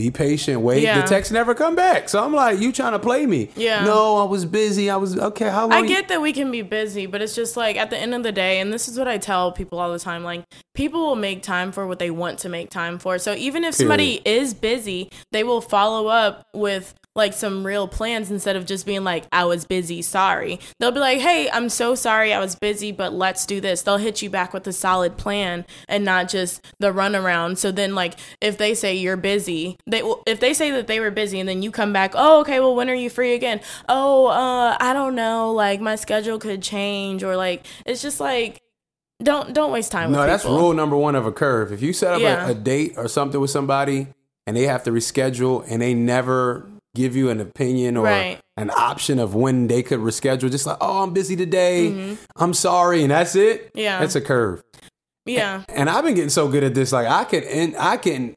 [0.00, 0.62] Be patient.
[0.62, 0.82] Wait.
[0.82, 1.02] Yeah.
[1.02, 2.08] The text never come back.
[2.08, 3.50] So I'm like, you trying to play me?
[3.54, 3.84] Yeah.
[3.84, 4.88] No, I was busy.
[4.88, 5.50] I was okay.
[5.50, 5.72] How long?
[5.72, 8.14] I you- get that we can be busy, but it's just like at the end
[8.14, 11.00] of the day, and this is what I tell people all the time like, people
[11.02, 13.18] will make time for what they want to make time for.
[13.18, 18.30] So even if somebody is busy, they will follow up with like some real plans
[18.30, 20.60] instead of just being like I was busy, sorry.
[20.78, 23.96] They'll be like, "Hey, I'm so sorry I was busy, but let's do this." They'll
[23.96, 27.58] hit you back with a solid plan and not just the runaround.
[27.58, 31.10] So then like if they say you're busy, they if they say that they were
[31.10, 34.26] busy and then you come back, "Oh, okay, well when are you free again?" "Oh,
[34.26, 38.60] uh I don't know, like my schedule could change or like it's just like
[39.22, 41.72] don't don't waste time No, that's rule number one of a curve.
[41.72, 42.46] If you set up Yeah.
[42.46, 44.06] a, a date or something with somebody
[44.46, 48.40] and they have to reschedule and they never give you an opinion or Right.
[48.56, 52.16] an option of when they could reschedule, just like, oh, I'm busy today.
[52.36, 53.68] I'm sorry, and that's it.
[53.68, 53.78] Mm-hmm.
[53.78, 54.00] Yeah.
[54.00, 54.62] that's a curve.
[55.26, 55.62] Yeah.
[55.68, 58.36] And I've been getting so good at this, like I can, and I can,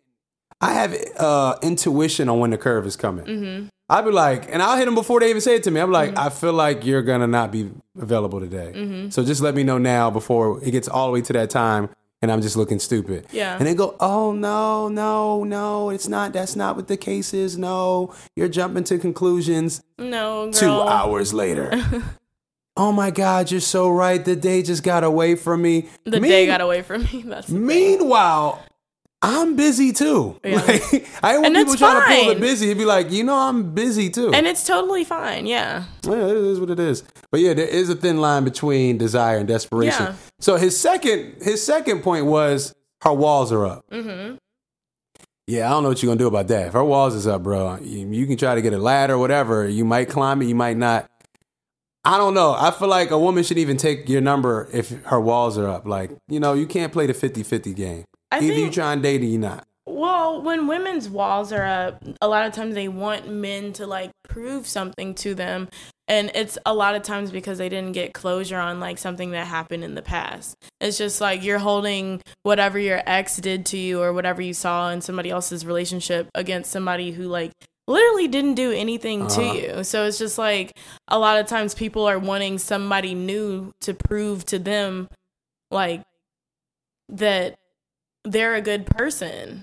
[0.62, 3.26] I have uh, intuition on when the curve is coming.
[3.26, 3.66] Mm-hmm.
[3.90, 5.80] I'll be like, and I'll hit them before they even say it to me.
[5.82, 9.10] I'm like, I feel like you're gonna not be available today, Mm-hmm.
[9.10, 11.90] so just let me know now before it gets all the way to that time,
[12.24, 13.28] and I'm just looking stupid.
[13.34, 13.58] Yeah.
[13.58, 16.32] And they go, oh no, no, no, it's not.
[16.32, 17.58] That's not what the case is.
[17.58, 19.84] No, you're jumping to conclusions.
[19.98, 20.54] No, girl.
[20.54, 21.70] Two hours later.
[22.78, 24.24] oh my God, you're so right.
[24.24, 25.90] The day just got away from me.
[26.06, 27.24] The Mean- day got away from me.
[27.26, 28.64] That's Meanwhile,
[29.24, 30.40] I'm busy too.
[30.44, 30.62] Yeah.
[30.68, 32.42] Like, I want And people trying to pull the fine.
[32.42, 32.66] busy.
[32.68, 34.34] It'd be like, you know, I'm busy too.
[34.34, 35.46] and it's totally fine.
[35.46, 35.86] Yeah.
[36.04, 37.04] yeah, it is what it is.
[37.32, 40.06] But yeah, there is a thin line between desire and desperation.
[40.08, 40.16] Yeah.
[40.40, 43.86] So his second his second point was her walls are up.
[43.90, 44.36] Mm-hmm.
[45.48, 46.68] Yeah, I don't know what you're gonna do about that.
[46.68, 49.18] If her walls is up, bro, you, you can try to get a ladder, or
[49.18, 49.68] whatever.
[49.68, 51.10] You might climb it, you might not.
[52.06, 52.54] I don't know.
[52.54, 55.86] I feel like a woman should even take your number if her walls are up.
[55.86, 58.04] Like, you know, you can't play the 50-50 game.
[58.34, 59.66] I Either you think- try and date or you not.
[59.86, 64.12] Well, when women's walls are up, a lot of times they want men to like
[64.24, 65.68] prove something to them.
[66.08, 69.46] And it's a lot of times because they didn't get closure on like something that
[69.48, 70.56] happened in the past.
[70.82, 74.90] It's just like you're holding whatever your ex did to you or whatever you saw
[74.90, 77.52] in somebody else's relationship against somebody who like
[77.88, 79.54] literally didn't do anything to Uh-huh.
[79.78, 79.84] you.
[79.84, 80.72] So it's just like
[81.10, 85.10] a lot of times people are wanting somebody new to prove to them
[85.72, 86.04] like
[87.10, 87.56] that
[88.24, 89.62] they're a good person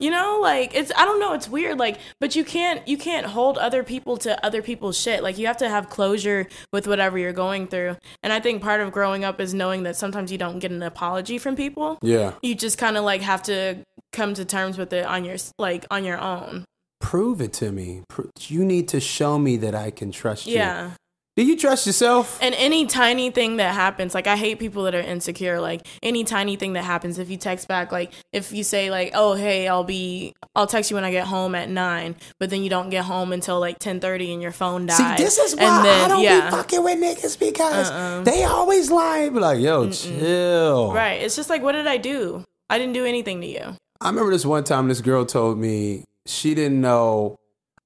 [0.00, 3.26] you know like it's i don't know it's weird like but you can't you can't
[3.26, 7.16] hold other people to other people's shit like you have to have closure with whatever
[7.18, 10.38] you're going through and i think part of growing up is knowing that sometimes you
[10.38, 12.32] don't get an apology from people Yeah.
[12.42, 13.76] you just kind of like have to
[14.12, 16.64] come to terms with it on your like on your own
[17.00, 18.02] Prove it to me.
[18.46, 20.54] You need to show me that I can trust you.
[20.54, 20.92] yeah
[21.36, 22.38] Do you trust yourself?
[22.42, 26.24] and any tiny thing that happens like i hate people that are insecure like any
[26.24, 29.68] tiny thing that happens if you text back like if you say like oh hey
[29.68, 32.90] i'll be i'll text you when i get home at 9 but then you don't
[32.90, 36.04] get home until like 10.30 and your phone dies See, this is why and then
[36.04, 38.22] I don't yeah be fucking with niggas because uh-uh.
[38.22, 39.28] they always lie.
[39.28, 40.92] Be like, yo, chill.
[40.92, 44.08] right it's just like what did i do i didn't do anything to you I
[44.08, 47.36] remember this one time this girl told me she didn't know.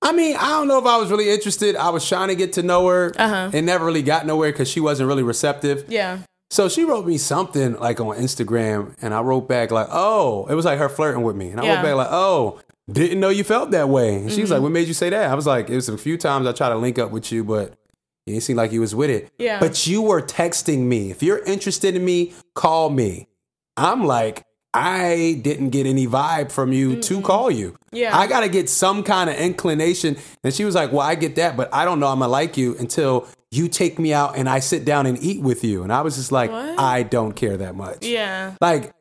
[0.02, 1.74] I mean, I don't know if I was really interested.
[1.76, 3.50] I was trying to get to know her Uh-huh.
[3.52, 5.84] and never really got nowhere because she wasn't really receptive.
[5.88, 6.18] yeah
[6.50, 10.54] So she wrote me something like on Instagram, and I wrote back like, "Oh, it
[10.54, 11.74] was like her flirting with me," and I Yeah.
[11.76, 14.52] wrote back like, "Oh, didn't know you felt that way." And she was Mm-hmm.
[14.54, 16.52] like, "What made you say that?" I was like, "It was a few times I
[16.52, 17.72] tried to link up with you, but
[18.26, 19.58] you didn't seem like you was with it." Yeah.
[19.58, 21.10] But you were texting me.
[21.10, 23.26] If you're interested in me, call me.
[23.76, 24.44] I'm like,
[24.76, 27.76] I didn't get any vibe from you to call you.
[27.92, 28.16] Yeah.
[28.16, 30.16] I got to get some kind of inclination.
[30.44, 32.32] And she was like, Well, I get that, but I don't know I'm going to
[32.32, 35.82] like you until you take me out and I sit down and eat with you.
[35.82, 36.78] And I was just like, What?
[36.78, 38.04] I don't care that much.
[38.04, 38.92] yeah Like,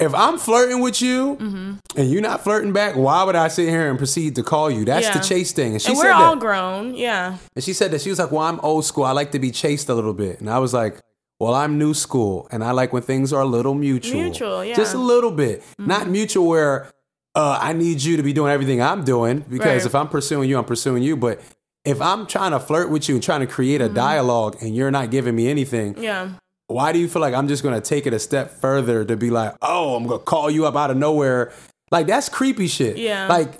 [0.00, 1.72] if I'm flirting with you Mm-hmm.
[1.96, 4.84] and you're not flirting back, why would I sit here and proceed to call you?
[4.84, 5.18] That's Yeah.
[5.18, 5.72] the chase thing.
[5.72, 6.22] And she and said we're that.
[6.22, 9.02] all grown yeah And she said that she was like, Well, I'm old school.
[9.04, 10.38] I like to be chased a little bit.
[10.40, 11.00] And I was like,
[11.40, 12.48] Well, I'm new school.
[12.50, 14.20] And I like when things are a little mutual.
[14.20, 14.74] Mutual, yeah.
[14.74, 15.62] Just a little bit.
[15.78, 16.90] Not mutual where
[17.34, 19.40] uh, I need you to be doing everything I'm doing.
[19.48, 19.86] Because Right.
[19.86, 21.16] if I'm pursuing you, I'm pursuing you.
[21.16, 21.40] But
[21.84, 24.90] if I'm trying to flirt with you and trying to create a dialogue and you're
[24.90, 26.30] not giving me anything, yeah
[26.68, 29.30] why do you feel like I'm just gonna take it a step further to be
[29.30, 31.52] like, oh, I'm gonna call you up out of nowhere?
[31.90, 32.98] Like that's creepy shit.
[32.98, 33.26] Yeah.
[33.26, 33.58] Like,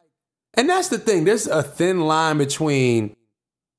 [0.54, 1.24] and that's the thing.
[1.24, 3.16] There's a thin line between,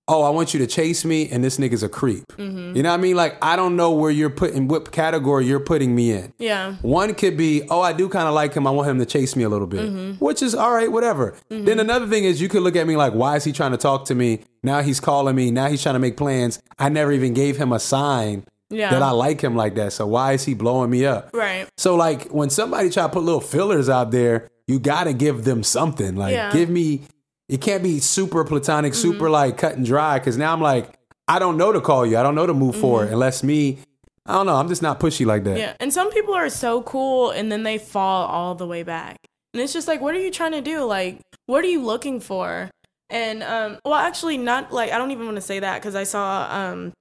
[0.09, 2.25] oh, I want you to chase me, and this nigga's a creep.
[2.37, 2.75] Mm-hmm.
[2.75, 3.15] You know what I mean?
[3.15, 6.33] Like, I don't know where you're putting what category you're putting me in.
[6.39, 8.67] yeah One could be, oh, I do kind of like him.
[8.67, 10.23] I want him to chase me a little bit, Mm-hmm.
[10.25, 11.35] which is all right, whatever.
[11.49, 13.77] Then another thing is, you could look at me like, why is he trying to
[13.77, 14.41] talk to me?
[14.63, 15.51] Now he's calling me.
[15.51, 16.59] Now he's trying to make plans.
[16.77, 18.89] I never even gave him a sign Yeah.
[18.91, 19.93] that I like him like that.
[19.93, 21.29] So why is he blowing me up?
[21.33, 25.13] right So like when somebody try to put little fillers out there, you got to
[25.13, 26.15] give them something.
[26.15, 26.51] Like Yeah.
[26.51, 27.01] give me.
[27.49, 30.19] It can't be super platonic, super like cut and dry.
[30.19, 30.93] Because now I'm like,
[31.27, 32.17] I don't know to call you.
[32.17, 33.79] I don't know to move forward unless me.
[34.25, 34.55] I don't know.
[34.55, 35.57] I'm just not pushy like that.
[35.57, 39.17] Yeah, and some people are so cool and then they fall all the way back.
[39.53, 40.83] And it's just like, what are you trying to do?
[40.83, 42.69] Like, what are you looking for?
[43.09, 46.03] And um, well, actually, not like I don't even want to say that because I
[46.03, 46.93] saw um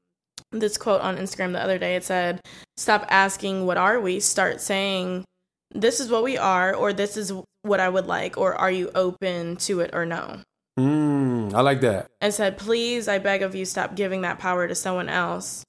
[0.52, 1.96] this quote on Instagram the other day.
[1.96, 2.40] It said,
[2.78, 4.20] "Stop asking what are we.
[4.20, 5.24] Start saying."
[5.74, 8.90] This is what we are, or this is what I would like, or are you
[8.94, 10.40] open to it or no?
[10.78, 12.08] Mm, I like that.
[12.20, 15.64] and said, Please, I beg of you, stop giving that power to someone else.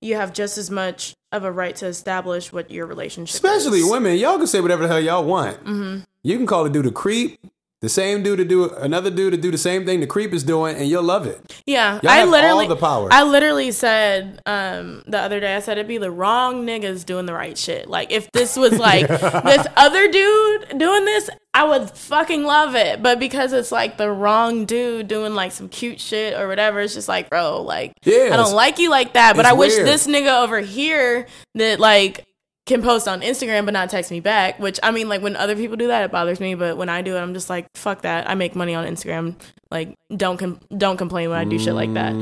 [0.00, 3.90] You have just as much of a right to establish what your relationship Especially is.
[3.90, 5.58] women, y'all can say whatever the hell y'all want.
[5.64, 6.00] Mm-hmm.
[6.22, 7.38] You can call a dude a creep,
[7.82, 10.44] the same dude to do another dude to do the same thing the creep is
[10.44, 11.60] doing, and you'll love it.
[11.66, 13.08] Yeah, Y'all I literally, all the power.
[13.10, 17.26] I literally said um, the other day, I said it'd be the wrong niggas doing
[17.26, 17.88] the right shit.
[17.88, 23.02] Like if this was like this other dude doing this, I would fucking love it.
[23.02, 26.94] But because it's like the wrong dude doing like some cute shit or whatever, it's
[26.94, 29.34] just like, bro, like Yeah, I don't like you like that.
[29.34, 29.88] But I wish weird.
[29.88, 32.26] this nigga over here that like
[32.66, 34.58] can post on Instagram but not text me back.
[34.58, 36.54] Which I mean, like when other people do that, it bothers me.
[36.54, 38.28] But when I do it, I'm just like, fuck that.
[38.28, 39.34] I make money on Instagram.
[39.70, 42.12] Like, don't com- don't complain when I do shit like that.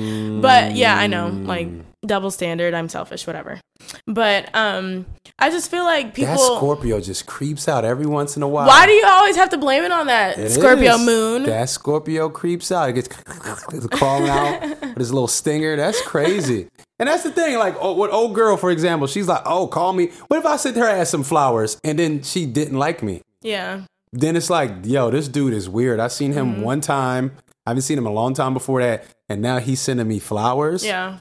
[0.40, 1.68] But yeah, I know, like
[2.07, 2.74] double standard.
[2.74, 3.61] I'm selfish, whatever.
[4.07, 5.05] But um,
[5.38, 6.35] I just feel like people.
[6.35, 8.66] that Scorpio just creeps out every once in a while.
[8.68, 11.05] why do you always have to blame it on that It Scorpio is.
[11.07, 11.42] moon?
[11.44, 12.90] That Scorpio creeps out.
[12.90, 13.09] It gets
[13.72, 15.76] it's crawling out with his little stinger.
[15.76, 16.68] That's crazy.
[17.01, 17.59] And that's the thing.
[17.59, 20.57] Like, oh, what old girl, for example, she's like, "Oh, call me." What if I
[20.57, 23.23] sent her ass some flowers and then she didn't like me?
[23.43, 23.83] yeah,
[24.13, 25.99] Then it's like, yo, this dude is weird.
[25.99, 26.63] I've seen him Mm-hmm.
[26.63, 27.33] one time.
[27.67, 30.85] I haven't seen him a long time before that, and now he's sending me flowers.
[30.85, 31.19] yeah,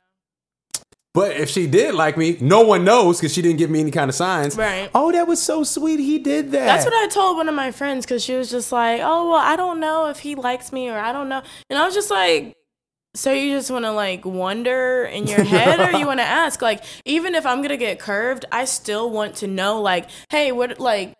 [1.13, 3.91] But if she did like me, no one knows because she didn't give me any
[3.91, 4.55] kind of signs.
[4.57, 4.89] Right.
[4.93, 5.99] Oh, that was so sweet.
[5.99, 6.65] He did that.
[6.65, 9.39] That's what I told one of my friends because she was just like, "Oh, well,
[9.39, 12.11] I don't know if he likes me or I don't know," and I was just
[12.11, 12.55] like.
[13.15, 16.61] So you just want to like wonder in your head, or you want to ask?
[16.61, 19.81] Like, even if I'm gonna get curved, I still want to know.
[19.81, 21.15] Like, hey, what like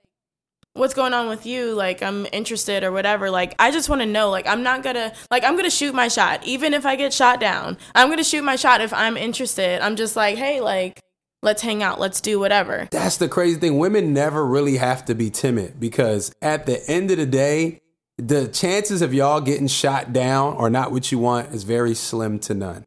[0.74, 4.06] what's going on with you like i'm interested or whatever like i just want to
[4.06, 7.12] know like i'm not gonna like i'm gonna shoot my shot even if i get
[7.12, 11.02] shot down i'm gonna shoot my shot if i'm interested i'm just like hey like
[11.42, 13.78] let's hang out let's do whatever That's the crazy thing.
[13.78, 17.82] Women never really have to be timid because at the end of the day,
[18.20, 22.38] the chances of y'all getting shot down or not what you want is very slim
[22.40, 22.84] to none.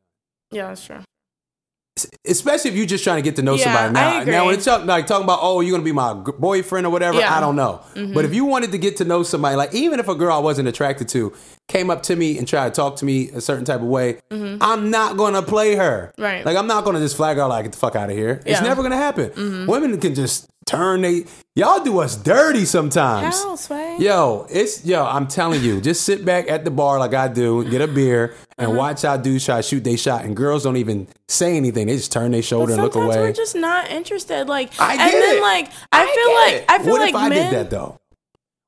[0.51, 0.99] yeah that's true
[2.27, 3.93] Especially if you're just trying to get to know Yeah, somebody.
[3.93, 6.91] Now, now when it's talk, like talking about, oh, you're gonna be my boyfriend or
[6.91, 7.27] whatever, Yeah.
[7.27, 7.35] Mm-hmm.
[7.37, 7.83] I don't know.
[8.15, 10.39] But if you wanted to get to know somebody, like even if a girl I
[10.39, 11.35] wasn't attracted to
[11.69, 14.19] came up to me and tried to talk to me a certain type of way,
[14.31, 16.13] I'm not gonna play her.
[16.13, 16.23] Mm-hmm.
[16.23, 16.45] Right.
[16.47, 18.41] Like I'm not gonna just flag her like get the fuck out of here.
[18.45, 18.57] It's Yeah.
[18.57, 18.65] Mm-hmm.
[18.67, 19.67] never gonna happen.
[19.67, 21.25] Women can just turn they
[21.57, 23.43] y'all do us dirty sometimes.
[23.43, 23.97] How, Sway?
[23.99, 25.05] Yo, it's yo.
[25.05, 28.35] I'm telling you, just sit back at the bar like I do, get a beer,
[28.59, 28.79] and Uh-huh.
[28.79, 31.87] watch how dudes try to shoot they shot, and girls don't even say anything.
[31.89, 33.19] They just turn their shoulder and look away.
[33.19, 34.47] we're just not interested.
[34.49, 35.41] Like, I and then it.
[35.43, 36.65] like I, feel like it.
[36.69, 37.51] I feel what like if I men.
[37.53, 37.99] did that though?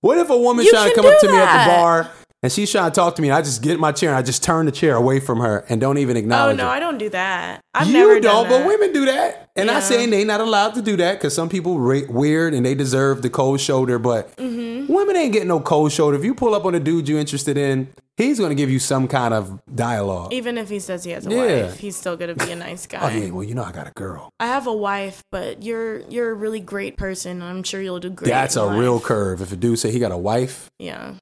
[0.00, 2.10] What if a woman You trying to come up to me at the bar
[2.44, 4.18] and she's trying to talk to me, and I just get in my chair and
[4.18, 6.50] I just turn the chair away from her and don't even acknowledge.
[6.50, 6.70] Oh acknowledge no, her.
[6.70, 7.60] I don't do that.
[7.72, 9.48] I've you never don't, but women do that.
[9.56, 9.76] And Yeah.
[9.76, 12.74] I'm saying they not allowed to do that because some people ra- weird and they
[12.74, 13.98] deserve the cold shoulder.
[13.98, 14.92] But Mm-hmm.
[14.92, 16.16] women ain't getting no cold shoulder.
[16.18, 18.78] If you pull up on a dude you're interested in, he's going to give you
[18.78, 20.32] some kind of dialogue.
[20.32, 21.62] Even if he says he has a Yeah.
[21.66, 22.98] wife, he's still gonna be a nice guy.
[23.02, 24.28] Oh yeah, well you know I got a girl.
[24.38, 27.40] I have a wife, but you're you're a really great person.
[27.42, 28.28] I'm sure you'll do great.
[28.28, 28.78] That's a life.
[28.78, 29.40] real curve.
[29.40, 31.14] If a dude say he got a wife, Yeah,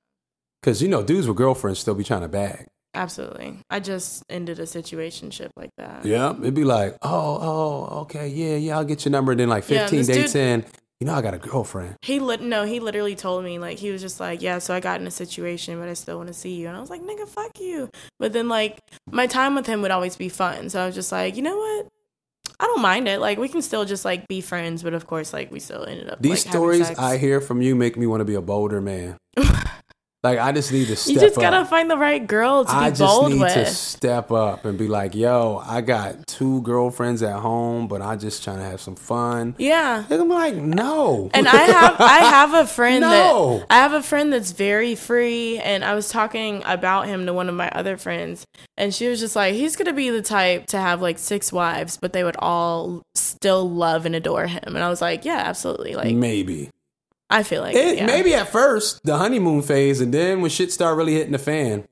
[0.62, 2.66] because you know dudes with girlfriends still be trying to bag.
[2.94, 3.59] absolutely.
[3.70, 6.05] I just ended a situationship like that.
[6.05, 9.33] Yeah, it'd be like, oh, oh, okay, yeah, yeah, I'll get your number.
[9.33, 10.64] And then like 15 this dates dude- in,
[11.01, 11.96] you know I got a girlfriend.
[12.03, 14.81] He lit no, he literally told me like he was just like, yeah, so I
[14.81, 17.03] got in a situation, but I still want to see you, and I was like,
[17.03, 17.90] nigga, fuck you.
[18.20, 18.79] But then like
[19.11, 21.57] my time with him would always be fun, so I was just like, you know
[21.57, 21.88] what?
[22.61, 23.18] I don't mind it.
[23.20, 26.09] Like we can still just like be friends, but of course, like we still ended
[26.09, 26.22] up.
[26.22, 26.90] These like, stories.
[26.96, 29.16] I hear from you make me want to be a bolder man.
[30.22, 31.42] like I just need to step you just up.
[31.42, 33.42] gotta find the right girl to be bold with.
[33.42, 37.40] I just need to step up and be like, yo, I got two girlfriends at
[37.40, 39.54] home, but I'm just trying to have some fun.
[39.58, 40.04] yeah.
[40.08, 41.28] And I'm like, no.
[41.35, 43.58] And I have I have a friend No.
[43.58, 47.32] that I have a friend that's very free and I was talking about him to
[47.32, 50.22] one of my other friends and she was just like he's going to be the
[50.22, 54.62] type to have like six wives but they would all still love and adore him
[54.76, 56.70] and I was like yeah absolutely like maybe.
[57.33, 58.07] I feel like It, yeah.
[58.07, 61.85] Maybe at first, the honeymoon phase, and then when shit start really hitting the fan,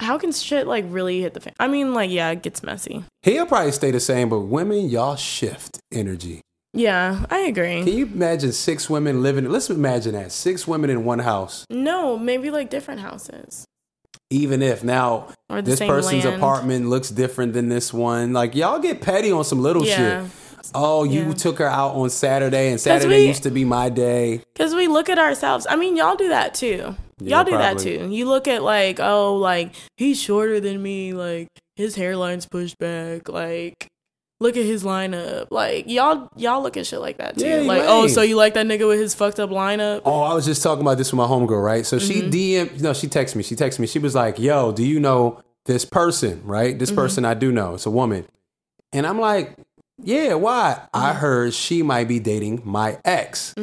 [0.00, 3.04] how can shit like really hit the fan I mean like yeah it gets messy
[3.22, 6.40] he'll probably stay the same, but women, y'all shift energy.
[6.72, 9.44] yeah I agree Can you imagine six women living?
[9.50, 11.66] Let's imagine that six women in one house.
[11.68, 13.66] no maybe like different houses
[14.30, 15.28] Even if now
[15.62, 16.36] this person's land.
[16.36, 19.96] apartment looks different than this one, like y'all get petty on some little Yeah.
[20.24, 20.30] shit.
[20.74, 21.32] Oh, you Yeah.
[21.34, 24.42] took her out on Saturday, and Saturday we- used to be my day.
[24.56, 27.78] cuz we look at ourselves I mean y'all do that too Yeah, Y'all do that
[27.78, 28.08] too.
[28.10, 33.28] You look at like, oh, like he's shorter than me, like his hairline's pushed back,
[33.28, 33.88] like
[34.40, 35.48] look at his lineup.
[35.50, 37.46] Like y'all y'all look at shit like that too.
[37.46, 37.90] Yeah, like, lame.
[37.90, 40.00] oh, so you like that nigga with his fucked up lineup?
[40.06, 41.84] Oh, I was just talking about this with my homegirl, right?
[41.84, 42.30] So she Mm-hmm.
[42.30, 43.42] DM, no, she texted me.
[43.42, 43.86] She texted me.
[43.86, 46.40] She was like, "Yo, do you know this person?
[46.46, 46.78] Right?
[46.78, 47.00] This Mm-hmm.
[47.00, 47.74] person I do know.
[47.74, 48.24] It's a woman."
[48.94, 49.56] And I'm like,
[50.04, 50.74] "Yeah, why?
[50.78, 50.88] Mm-hmm.
[50.96, 53.54] I heard she might be dating my ex."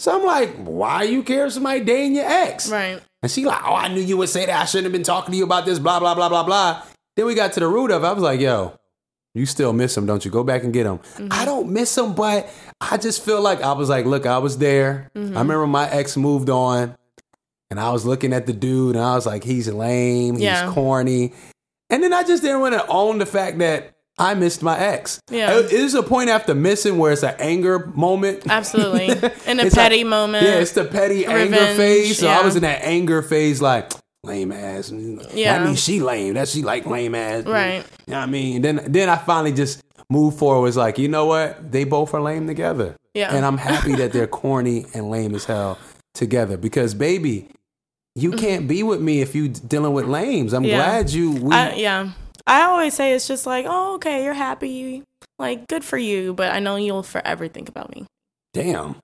[0.00, 3.00] So I'm like, "Why you care if somebody dating your ex?" Right.
[3.22, 4.60] And she like, "Oh, I knew you would say that.
[4.60, 5.78] I shouldn't have been talking to you about this.
[5.78, 6.82] Blah blah blah blah blah."
[7.16, 8.04] Then we got to the root of.
[8.04, 8.06] it.
[8.06, 8.74] I was like, "Yo."
[9.34, 10.30] You still miss him, don't you?
[10.32, 10.98] Go back and get him.
[10.98, 11.28] Mm-hmm.
[11.30, 12.48] I don't miss him, but
[12.80, 15.10] I just feel like I was like, look, I was there.
[15.14, 15.36] Mm-hmm.
[15.36, 16.96] I remember my ex moved on,
[17.70, 20.72] and I was looking at the dude, and I was like, he's lame, he's Yeah.
[20.72, 21.34] corny,
[21.88, 25.20] and then I just didn't want to own the fact that I missed my ex.
[25.30, 25.58] Yeah.
[25.58, 28.42] It- is a point after missing where it's an anger moment.
[28.48, 29.06] Absolutely.
[29.46, 30.44] In a petty like- moment.
[30.46, 32.18] Yeah, it's the petty anger Revenge, phase.
[32.18, 33.92] So I was in that anger phase, like
[34.24, 34.90] lame ass.
[34.90, 35.58] Yeah.
[35.58, 36.34] That means she lame.
[36.34, 37.44] That she like lame ass.
[37.44, 37.84] Right.
[38.06, 38.62] You know what I mean?
[38.62, 40.62] Then then I finally just moved forward.
[40.62, 41.70] Was like, you know what?
[41.70, 42.96] They both are lame together.
[43.14, 43.34] Yeah.
[43.34, 45.78] And I'm happy that they're corny and lame as hell
[46.14, 46.56] together.
[46.56, 47.48] Because baby,
[48.16, 50.52] you can't be with me if you dealing with lames.
[50.52, 50.70] I'm Mm-hmm.
[50.70, 50.76] Yeah.
[50.90, 51.30] glad you.
[51.32, 52.10] We, I, yeah.
[52.48, 55.04] I always say it's just like, oh, okay, you're happy.
[55.38, 56.34] Like, good for you.
[56.34, 58.06] But I know you'll forever think about me.
[58.52, 58.96] damn,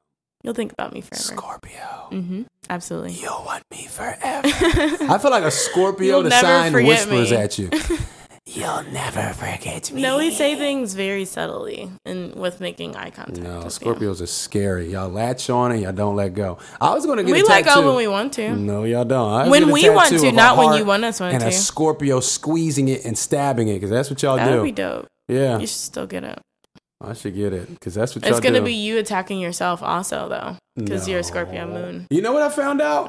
[0.43, 1.23] You'll think about me forever.
[1.23, 2.09] Scorpio.
[2.11, 2.43] Mm-hmm.
[2.69, 3.13] Absolutely.
[3.13, 4.19] You'll want me forever.
[4.45, 6.07] I feel like a Scorpio.
[6.21, 7.37] You'll the sign whispers me.
[7.37, 7.71] at you.
[8.55, 10.01] You'll never forget me.
[10.01, 13.39] No, we say things very subtly and with making eye contact.
[13.41, 13.87] No, with you.
[13.95, 14.93] Scorpios are scary.
[14.93, 16.59] Y'all latch on and y'all don't let go.
[16.81, 18.55] I was gonna get We a let go when we want to.
[18.55, 19.51] No, y'all don't.
[19.51, 21.51] When we want to, not when you want us want and a.
[21.53, 24.57] Scorpio squeezing it and stabbing it because that's what y'all That do.
[24.59, 25.07] would be dope.
[25.27, 26.39] yeah, You should still get it.
[27.09, 28.65] I should get it because that's what y'all It's gonna do.
[28.67, 32.07] be you attacking yourself also though, because you're a Scorpio moon.
[32.11, 33.09] You know what I found out?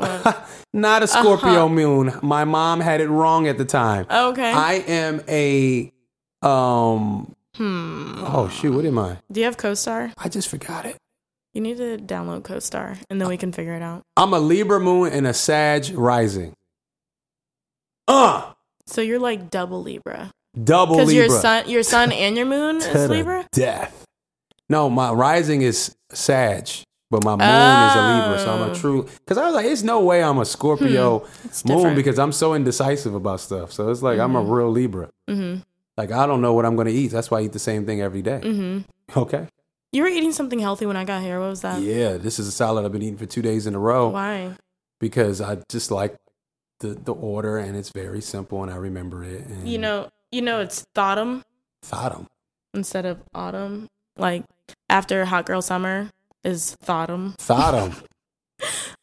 [0.73, 1.69] Not a Scorpio Uh-huh.
[1.69, 2.13] moon.
[2.21, 4.05] My mom had it wrong at the time.
[4.09, 4.51] Okay.
[4.51, 5.91] I am a
[6.41, 7.33] um.
[7.55, 8.23] hmm.
[8.27, 8.73] Oh shoot!
[8.75, 9.17] What am I?
[9.31, 10.11] Do you have CoStar?
[10.17, 10.97] I just forgot it.
[11.53, 14.01] You need to download CoStar, and then we can figure it out.
[14.17, 16.53] I'm a Libra moon and a Sag rising.
[18.07, 18.51] Uh,
[18.87, 20.31] So you're like double Libra,
[20.63, 21.27] double because Libra.
[21.29, 23.45] your sun, your sun, and your moon is Libra.
[23.51, 24.03] Death.
[24.69, 26.67] No, my rising is Sag,
[27.11, 28.39] but my moon is a Libra.
[28.39, 28.75] So I'm a Oh.
[28.75, 29.03] true.
[29.19, 31.67] Because I was like, it's no way I'm a Scorpio Hmm.
[31.67, 33.71] Moon because I'm so indecisive about stuff.
[33.71, 35.09] So it's like I'm a real Libra.
[35.27, 35.57] hmm
[35.97, 37.09] Like I don't know what I'm going to eat.
[37.11, 38.39] That's why I eat the same thing every day.
[38.41, 38.79] hmm
[39.15, 39.47] Okay.
[39.91, 41.39] You were eating something healthy when I got here.
[41.39, 41.79] What was that?
[41.81, 44.55] Yeah, this is a salad I've been eating for two days in a row Why?
[44.99, 46.15] because I just like
[46.79, 49.45] the the order and it's very simple and I remember it.
[49.45, 51.43] And You know, you know, it's autumn
[51.83, 52.27] thought 'em.
[52.73, 53.87] instead of autumn.
[54.17, 54.43] Like
[54.89, 56.09] after hot girl summer
[56.43, 57.35] is autumn.
[57.39, 57.95] Thought 'em.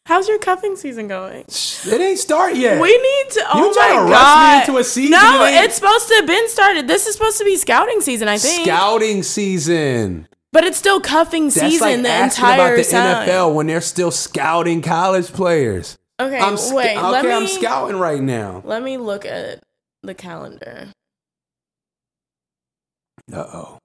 [0.05, 1.45] How's your cuffing season going?
[1.47, 2.81] It ain't start yet.
[2.81, 3.45] We need to.
[3.53, 6.15] Oh You trying my to rush me into a season No, it it's supposed to
[6.15, 6.87] have been started.
[6.87, 8.65] This is supposed to be scouting season, I think.
[8.65, 10.27] Scouting season.
[10.51, 13.27] but it's still cuffing That's season like the entire about the time.
[13.27, 15.97] NFL when they're still scouting college players.
[16.19, 16.97] Okay, I'm sc- wait.
[16.97, 18.61] okay, let me I'm scouting right now.
[18.65, 19.63] let me look at
[20.03, 20.89] the calendar.
[23.31, 23.77] Uh oh.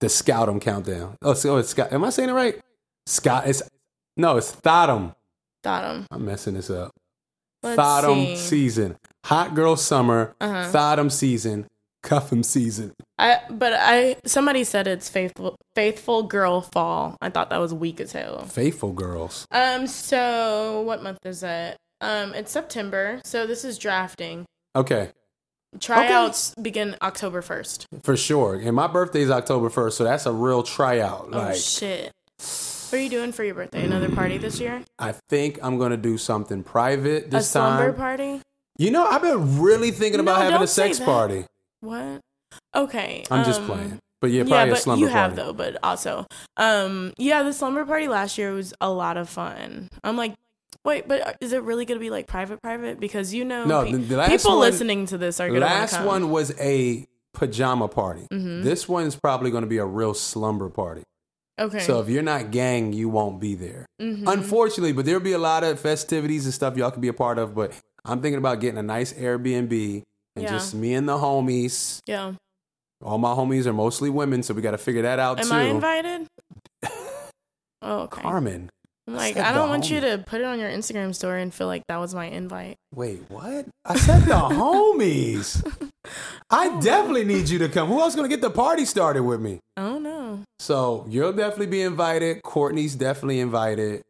[0.00, 1.16] The scout 'em countdown.
[1.22, 1.92] Oh, so it's scout.
[1.92, 2.58] Am I saying it right?
[3.06, 3.46] Scott.
[3.46, 3.62] It's
[4.16, 5.14] no, it's Thottum.
[5.64, 6.06] Autumn.
[6.10, 6.92] I'm messing this up.
[7.62, 8.36] Let's Thottum see.
[8.36, 8.96] season.
[9.26, 10.34] Hot girl summer.
[10.40, 10.70] Uh-huh.
[10.72, 11.66] Thottum season.
[12.04, 12.92] Cuff'em season.
[13.18, 17.16] I but I somebody said it's faithful faithful girl fall.
[17.20, 18.44] I thought that was weak as hell.
[18.44, 19.46] Faithful girls.
[19.50, 19.86] Um.
[19.88, 21.76] So what month is it?
[22.00, 22.34] Um.
[22.34, 23.20] It's September.
[23.24, 24.46] So this is drafting.
[24.76, 25.10] Okay,
[25.80, 27.86] Tryouts begin October first.
[28.02, 28.56] for sure.
[28.56, 31.28] And my birthday is October 1st, so that's a real tryout.
[31.32, 32.12] Oh Like, shit!
[32.90, 33.84] What are you doing for your birthday?
[33.84, 34.82] Another party this year?
[34.98, 37.74] I think I'm gonna do something private this time.
[37.74, 38.40] a slumber party?
[38.78, 41.44] You know, I've been really thinking about No, having a sex party.
[41.80, 42.20] What?
[42.74, 43.24] Okay.
[43.30, 43.98] I'm just um, playing.
[44.20, 45.52] But yeah, Yeah, probably a but slumber you have though.
[45.52, 49.88] But also, um, yeah, the slumber party last year was a lot of fun.
[50.02, 50.34] I'm like,
[50.84, 52.98] wait, but is it really gonna be like private, private?
[53.00, 55.60] Because you know, No, pe- the- the last people one- listening to this are gonna
[55.60, 58.26] wanna Last one was a pajama party.
[58.32, 58.62] Mhm.
[58.64, 61.02] This one's probably going to be a real slumber party.
[61.60, 61.80] Okay.
[61.80, 63.86] So if you're not gang, you won't be there.
[64.00, 64.24] Mhm.
[64.32, 67.38] Unfortunately, but there'll be a lot of festivities and stuff y'all can be a part
[67.38, 67.54] of.
[67.54, 67.72] But
[68.04, 70.02] I'm thinking about getting a nice Airbnb
[70.36, 70.50] and Yeah.
[70.50, 72.00] just me and the homies.
[72.06, 72.32] yeah.
[73.04, 75.54] All my homies are mostly women, so we got to figure that out Am too.
[75.54, 76.26] I invited?
[77.82, 78.22] oh, okay.
[78.22, 78.70] Carmen,
[79.08, 81.66] I'm like, I don't want you to put it on your Instagram story and feel
[81.66, 82.76] like that was my invite.
[82.94, 83.66] wait, what?
[83.86, 85.64] I said the homies.
[86.50, 87.88] I definitely need you to come.
[87.88, 89.60] Who else going to get the party started with me?
[89.76, 90.40] I don't know.
[90.58, 92.42] So you'll definitely be invited.
[92.42, 94.02] Courtney's definitely invited.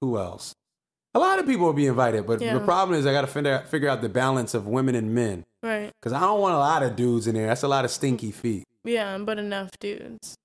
[0.00, 0.54] Who else?
[1.14, 2.54] A lot of people will be invited, but Yeah.
[2.54, 5.14] the problem is I got to figure out, figure out the balance of women and
[5.14, 5.90] men Right.
[6.00, 7.46] because I don't want a lot of dudes in there.
[7.48, 8.64] That's a lot of stinky feet.
[8.84, 10.36] Yeah, but enough dudes.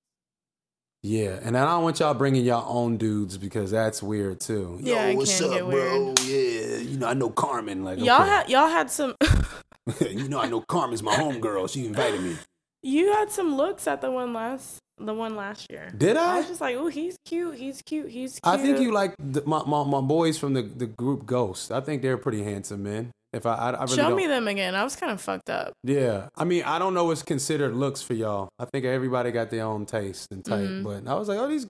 [1.04, 4.78] Yeah, and I don't want y'all bringing y'all own dudes because that's weird too.
[4.80, 6.14] Yeah, it what's up, bro?
[6.24, 7.84] Yeah, you know I know Carmen.
[7.84, 8.30] Like Y'all okay.
[8.30, 9.14] had y'all had some
[10.00, 11.68] you know I know Carmen's my homegirl.
[11.68, 12.38] She invited me.
[12.82, 15.92] you had some looks at the one last the one last year.
[15.94, 16.38] Did I I?
[16.38, 18.40] was just like, oh, he's cute, he's cute, he's cute.
[18.42, 21.70] I think you like the, my, my my boys from the the group Ghost.
[21.70, 23.10] I think they're pretty handsome men.
[23.34, 24.74] If I I, I really Show me them again.
[24.74, 25.72] I was kind of fucked up.
[25.82, 28.48] Yeah, I mean, I don't know what's considered looks for y'all.
[28.58, 30.68] I think everybody got their own taste and type.
[30.68, 30.84] Mhm.
[30.84, 31.66] But I was like, oh, these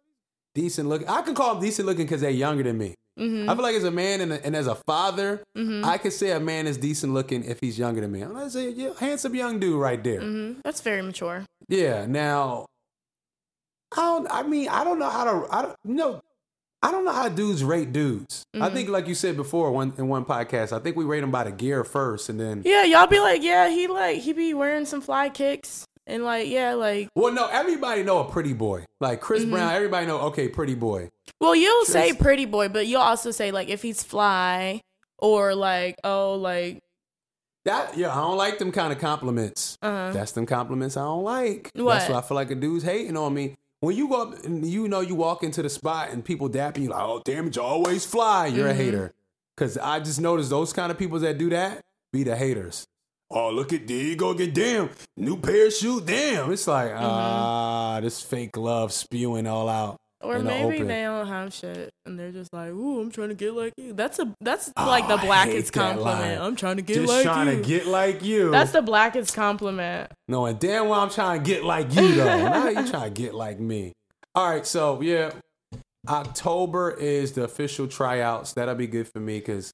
[0.55, 1.09] decent looking.
[1.09, 2.95] I can call them decent looking because they're younger than me.
[3.19, 3.49] Mm-hmm.
[3.49, 5.85] I feel like as a man and, and as a father, Mm-hmm.
[5.85, 8.23] I could say a man is decent looking if he's younger than me.
[8.23, 10.21] I'm gonna say, yeah, handsome young dude right there.
[10.21, 10.61] Mm-hmm.
[10.65, 11.45] That's very mature.
[11.69, 12.07] Yeah.
[12.07, 12.67] Now,
[13.93, 14.27] I don't.
[14.31, 15.47] I mean, I don't know how to.
[15.55, 16.21] I don't you know.
[16.85, 18.45] I don't know how dudes rate dudes.
[18.55, 18.75] I Mm-hmm.
[18.75, 21.45] think, like you said before, one in one podcast, I think we rate them by
[21.45, 22.63] the gear first, and then.
[22.65, 26.49] Yeah, y'all be like, yeah, he like he be wearing some fly kicks and like
[26.49, 28.85] yeah, like Well, no, everybody know a pretty boy.
[29.01, 29.53] Like Chris Mm-hmm.
[29.53, 30.21] Brown, everybody know.
[30.29, 31.09] Okay, pretty boy.
[31.41, 34.83] well, you'll say pretty boy, but you'll also say like if he's fly
[35.19, 36.81] or like oh like
[37.65, 39.79] That yeah, I don't like them kind of compliments.
[39.81, 41.71] uh That's them compliments I don't like.
[41.75, 41.95] What?
[41.95, 43.55] That's why I feel like a dude's hating on me.
[43.85, 46.79] When you go up and you know you walk into the spot and people dap
[46.79, 48.47] you like, oh damn it, you always fly.
[48.47, 48.81] You're Mm-hmm.
[48.81, 49.13] a hater.
[49.57, 51.81] Cause I just noticed those kind of people that do that
[52.13, 52.87] be the haters.
[53.31, 54.53] Oh, look at there you go again.
[54.53, 56.07] Damn, new parachute.
[56.07, 56.51] Damn.
[56.53, 57.05] It's like, Mm-hmm.
[57.05, 59.97] ah, this fake love spewing all out.
[60.25, 60.87] Or the maybe open.
[60.89, 63.93] they don't have shit and they're just like, ooh, I'm trying to get like you.
[63.93, 66.41] That's a that's Oh, like the blackest compliment.
[66.41, 67.57] I'm trying to get Just like trying you.
[67.63, 68.51] to get like you.
[68.51, 70.11] that's the blackest compliment.
[70.29, 72.25] No, and damn well I'm trying to get like you though.
[72.49, 73.93] now you trying to get like me.
[74.35, 75.31] All right, so yeah,
[76.09, 78.53] October is the official tryouts.
[78.55, 79.73] That'll be good for me because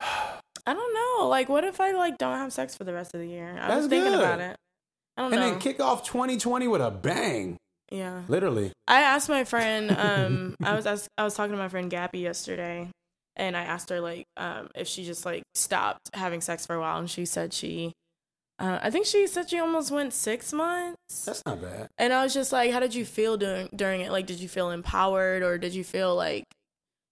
[0.00, 1.28] I don't know.
[1.28, 3.58] Like, what if I like don't have sex for the rest of the year?
[3.60, 4.20] I was thinking good.
[4.20, 4.56] about it.
[5.16, 5.50] I don't and know.
[5.50, 7.56] then kick off 2020 with a bang.
[7.90, 8.22] Yeah.
[8.28, 8.72] Literally.
[8.88, 9.90] I asked my friend.
[9.90, 12.88] Um, I was ask, I was talking to my friend Gabby yesterday,
[13.36, 16.80] and I asked her like um if she just like stopped having sex for a
[16.80, 17.92] while, and she said she.
[18.60, 21.88] Uh, I think she said she almost went six months, That's not bad.
[21.98, 24.12] and I was just like, "How did you feel during during it?
[24.12, 26.44] Like, did you feel empowered, or did you feel like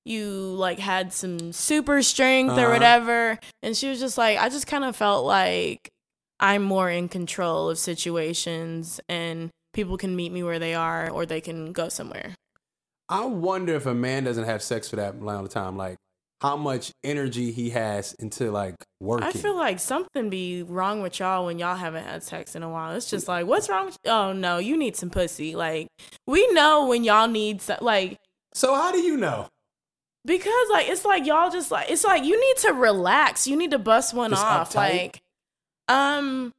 [0.05, 2.71] you like had some super strength or Uh-huh.
[2.73, 5.89] whatever?" And she was just like, "I just kind of felt like
[6.39, 11.27] I'm more in control of situations, and people can meet me where they are, or
[11.27, 12.35] they can go somewhere."
[13.09, 15.99] I wonder if a man doesn't have sex for that long of time, like
[16.41, 19.27] how much energy he has into like working.
[19.27, 22.69] I feel like something be wrong with y'all when y'all haven't had sex in a
[22.71, 22.95] while.
[22.97, 25.55] It's just like, what's wrong with Oh no, you need some pussy.
[25.55, 25.89] Like,
[26.27, 28.19] we know when y'all need some, like
[28.55, 29.49] so how do you know?
[30.25, 33.47] because like it's like y'all just like it's like you need to relax.
[33.47, 34.73] You need to bust one Just off.
[34.73, 34.75] uptight?
[34.75, 35.23] Like,
[35.89, 36.53] um,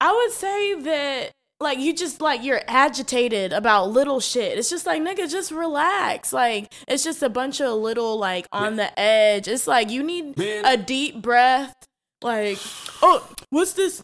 [0.00, 4.58] I would say that like you just like you're agitated about little shit.
[4.58, 6.32] It's just like nigga, just relax.
[6.32, 9.48] Like it's just a bunch of little like on the edge.
[9.48, 10.64] It's like you need Man.
[10.64, 11.74] a deep breath.
[12.22, 12.58] Like,
[13.02, 14.02] oh, what's this?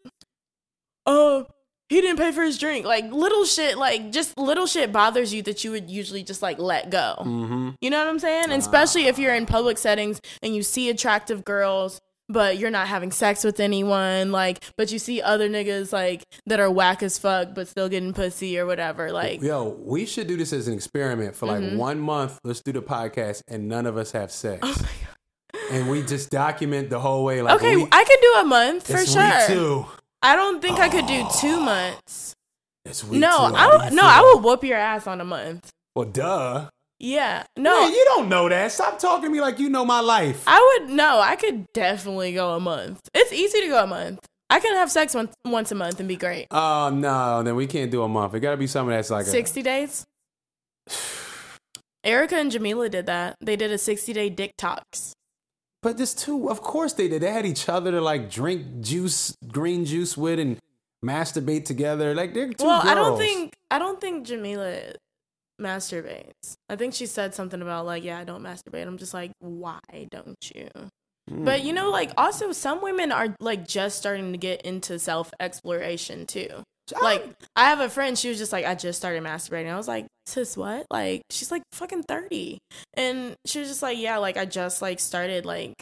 [1.06, 1.46] Oh,
[1.88, 2.84] he didn't pay for his drink.
[2.84, 6.58] Like little shit, like just little shit bothers you that you would usually just like
[6.58, 7.14] let go.
[7.20, 7.70] Mm-hmm.
[7.80, 8.44] You know what I'm saying?
[8.44, 12.88] And especially if you're in public settings and you see attractive girls, but you're not
[12.88, 17.18] having sex with anyone, like, but you see other niggas like that are whack as
[17.18, 19.10] fuck, but still getting pussy or whatever.
[19.12, 21.76] Like, Yo, we should do this as an experiment for like Mm-hmm.
[21.78, 22.38] one month.
[22.44, 24.60] Let's do the podcast and none of us have sex.
[24.62, 24.88] Oh
[25.72, 27.40] And we just document the whole way.
[27.42, 29.46] Like okay, I could do a month for it's sure.
[29.46, 29.86] two.
[30.22, 32.34] I don't think I could do two months.
[32.84, 33.28] It's week No.
[33.54, 33.94] I How do don't.
[33.94, 34.02] No.
[34.04, 35.70] I will whoop your ass on a month.
[35.94, 36.68] Well, duh.
[37.00, 38.72] Yeah, No, no, you don't know that.
[38.72, 40.42] Stop talking to me like you know my life.
[40.48, 40.90] I would.
[40.90, 43.00] No, I could definitely go a month.
[43.14, 44.26] It's easy to go a month.
[44.50, 46.48] I can have sex once once a month and be great.
[46.50, 48.34] Oh no, then we can't do a month.
[48.34, 50.06] It got to be something that's like a, 60 days.
[52.04, 53.36] Erica and Jamila did that.
[53.40, 55.14] They did a 60 day dick talks.
[55.82, 57.22] But this too, of course they did.
[57.22, 60.58] They had each other to like drink juice, green juice with, and
[61.04, 62.14] masturbate together.
[62.14, 62.90] Like they're two well, girls.
[62.90, 64.94] I don't think I don't think Jamila
[65.60, 66.54] masturbates.
[66.68, 68.86] I think she said something about like, yeah, I don't masturbate.
[68.86, 69.80] I'm just like, why
[70.10, 70.68] don't you?
[71.30, 75.30] But you know, like also some women are like just starting to get into self
[75.38, 76.48] exploration too.
[77.02, 77.22] Like
[77.54, 79.70] I have a friend, she was just like, I just started masturbating.
[79.70, 80.86] I was like, sis, what?
[80.90, 82.58] Like she's like fucking thirty,
[82.94, 85.74] and she was just like, yeah, like I just like started like,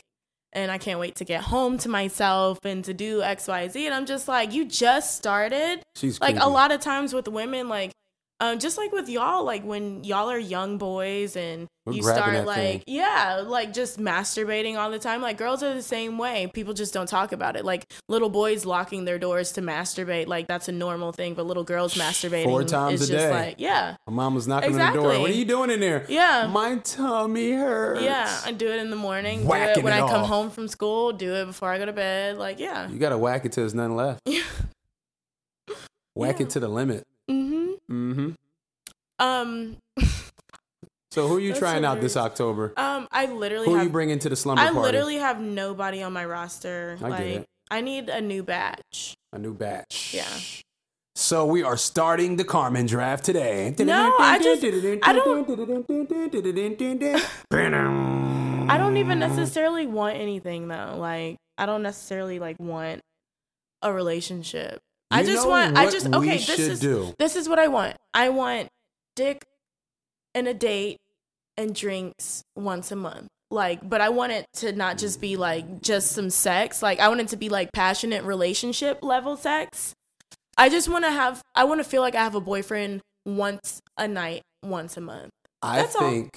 [0.52, 3.86] and I can't wait to get home to myself and to do X Y Z.
[3.86, 5.80] And I'm just like, you just started.
[5.94, 7.92] she's Like a lot of times with women, like
[8.39, 12.45] Um, just like with y'all, like when y'all are young boys and We're you start
[12.47, 12.82] like, thing.
[12.87, 15.22] yeah, like just masturbating all the time.
[15.22, 16.47] Like girls are the same way.
[16.53, 17.64] People just don't talk about it.
[17.64, 21.32] Like little boys locking their doors to masturbate, like that's a normal thing.
[21.32, 23.30] But little girls masturbating Four times is a just day.
[23.30, 25.18] like, yeah, My mom was knocking on the door.
[25.18, 26.05] What are you doing in there?
[26.07, 26.47] Yeah.
[26.53, 28.03] My tummy hurts.
[28.03, 28.39] yeah.
[28.45, 29.41] I do it in the morning.
[29.43, 30.28] do Whacking it when it I come off.
[30.28, 31.12] home from school.
[31.14, 32.37] Do it before I go to bed.
[32.37, 32.87] Like, yeah.
[32.91, 34.20] You gotta whack it till there's nothing left.
[36.14, 36.47] Whack Yeah.
[36.47, 37.05] it to the limit.
[37.30, 37.65] Mm-hmm.
[37.91, 38.30] Mm-hmm.
[39.18, 39.76] Um.
[41.11, 42.16] So who are you trying out this.
[42.16, 42.72] October?
[42.76, 43.09] Um.
[43.11, 44.80] I literally Who are you bringing to the slumber I party?
[44.80, 46.99] literally have nobody on my roster.
[47.03, 47.47] I like get it.
[47.70, 49.14] I need a new batch.
[49.32, 50.12] A new batch.
[50.14, 50.28] Yeah.
[51.16, 53.74] So we are starting the Carmen draft today.
[53.78, 54.62] No, I just-
[55.03, 55.49] I don't.
[58.68, 60.97] I don't even necessarily want anything though.
[60.99, 63.01] Like I don't necessarily like want
[63.82, 64.80] a relationship.
[65.11, 67.14] I just want I just okay, this is do?
[67.18, 67.96] this is what I want.
[68.12, 68.68] I want
[69.14, 69.44] dick
[70.34, 70.98] and a date
[71.57, 73.28] and drinks once a month.
[73.50, 76.82] Like, but I want it to not just be like just some sex.
[76.82, 79.92] Like I want it to be like passionate relationship level sex.
[80.59, 83.80] I just want to have I want to feel like I have a boyfriend once
[83.96, 85.30] a night, once a month.
[85.62, 86.11] I That's all.
[86.11, 86.30] think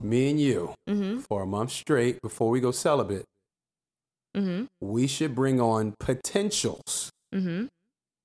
[0.00, 1.24] me and you Mhm.
[1.28, 3.24] for a month straight before we go celibate,
[4.36, 4.66] Mhm.
[4.80, 7.68] we should bring on potentials Mhm.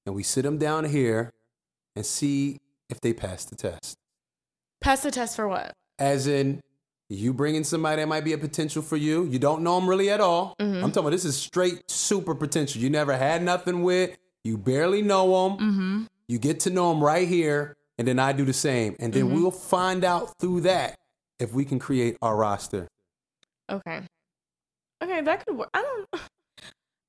[0.10, 1.32] And we sit them down here
[1.96, 2.58] and see
[2.90, 3.96] if they pass the test.
[4.82, 5.72] Pass the test for what?
[6.00, 6.62] As in,
[7.10, 9.26] you bring in somebody that might be a potential for you.
[9.26, 10.56] You don't know them really at all.
[10.60, 10.84] Mm-hmm.
[10.84, 12.82] I'm talking about this is straight super potential.
[12.82, 14.18] You never had nothing with.
[14.44, 15.58] You barely know them.
[15.60, 16.08] Mhm.
[16.28, 19.26] You get to know them right here, and then I do the same, and then
[19.26, 19.36] Mm-hmm.
[19.44, 20.98] we'll find out through that
[21.38, 22.88] if we can create our roster.
[23.70, 24.02] Okay.
[25.04, 25.70] Okay, that could work.
[25.76, 26.22] I don't.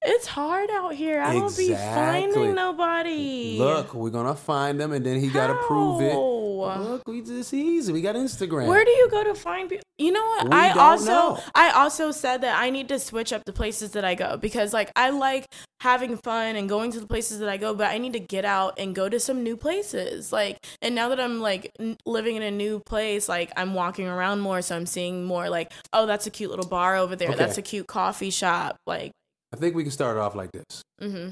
[0.03, 1.20] It's hard out here.
[1.20, 3.57] I don't be finding nobody.
[3.59, 6.12] Look, we're gonna find them, and then he gotta prove it.
[6.12, 6.82] How?
[6.82, 7.92] Look, we just easy.
[7.92, 8.66] We got Instagram.
[8.66, 9.84] Where do you go to find people?
[9.98, 10.48] You know what?
[10.48, 11.42] We I also know.
[11.55, 14.72] I also said that I need to switch up the places that I go because
[14.72, 15.46] like I like
[15.80, 18.44] having fun and going to the places that I go, but I need to get
[18.44, 20.32] out and go to some new places.
[20.32, 24.07] Like and now that I'm like n- living in a new place, like I'm walking
[24.09, 27.28] around more, so I'm seeing more like, oh, that's a cute little bar over there.
[27.28, 27.38] Okay.
[27.38, 28.76] That's a cute coffee shop.
[28.86, 29.12] Like,
[29.53, 30.82] I think we can start off like this.
[31.01, 31.30] hmm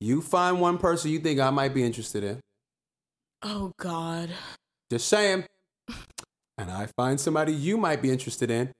[0.00, 2.40] You find one person you think I might be interested in.
[3.42, 4.30] oh God.
[4.90, 5.44] Just saying.
[6.56, 8.70] And I find somebody you might be interested in.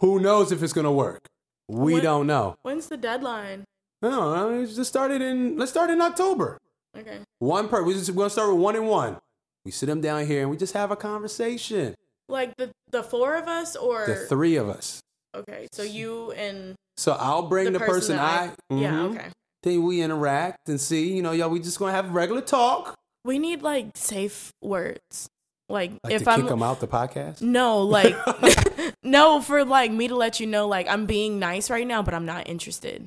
[0.00, 1.24] Who knows if it's gonna work?
[1.66, 2.56] We What- don't know.
[2.60, 3.64] When's the deadline?
[4.02, 5.56] No, let's just started in.
[5.56, 6.58] Let's start in October.
[6.94, 7.20] Okay.
[7.38, 7.82] One per.
[7.84, 9.16] We just, we're gonna start with one and one.
[9.64, 11.94] We sit them down here and we just have a conversation.
[12.28, 15.00] Like the the four of us, or The three of us.
[15.34, 18.74] Okay, so you and So I'll bring the, person, that I.
[18.74, 19.10] yeah, Mhm.
[19.16, 19.28] okay.
[19.62, 21.12] Then we interact and see.
[21.14, 21.48] You know, y'all.
[21.48, 22.94] We just gonna have regular talk.
[23.24, 25.28] We need like safe words.
[25.68, 27.40] Like, Like if to I'm kick them out the podcast.
[27.40, 28.14] no, like
[29.02, 32.12] no, for like me to let you know, like I'm being nice right now, but
[32.14, 33.06] I'm not interested.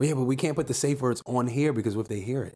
[0.00, 2.54] Yeah, but we can't put the safe words on here because if they hear it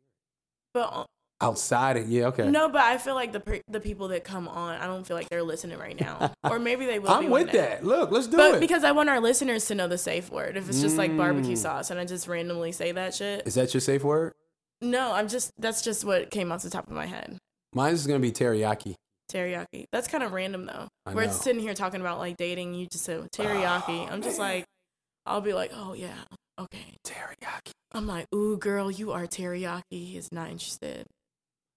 [0.75, 1.05] But uh,
[1.41, 2.51] outside it, yeah, okay.
[2.51, 5.17] no, but I feel like the per- the people that come on, I don't feel
[5.17, 7.11] like they're listening right now, or maybe they will.
[7.11, 7.59] I'm with day.
[7.59, 7.85] that.
[7.85, 8.61] Look, let's do But it.
[8.61, 10.57] because I want our listeners to know the safe word.
[10.57, 11.59] If it's just like barbecue Mm.
[11.59, 14.35] sauce and I just randomly say that shit, Is that your safe word?
[14.81, 17.37] no, I'm just that's just what came off the top of my head.
[17.75, 18.95] Mine is gonna be teriyaki.
[19.31, 19.85] Teriyaki.
[19.93, 20.89] That's kind of random though.
[21.07, 21.33] I We're know.
[21.33, 22.75] sitting here talking about like dating.
[22.75, 24.11] You just said teriyaki.
[24.11, 24.65] I'm just like,
[25.27, 26.15] I'll be like, oh yeah,
[26.59, 26.95] okay.
[27.07, 27.73] Teriyaki.
[27.93, 29.83] I'm like, ooh, girl, you are teriyaki.
[29.91, 31.07] He is not interested.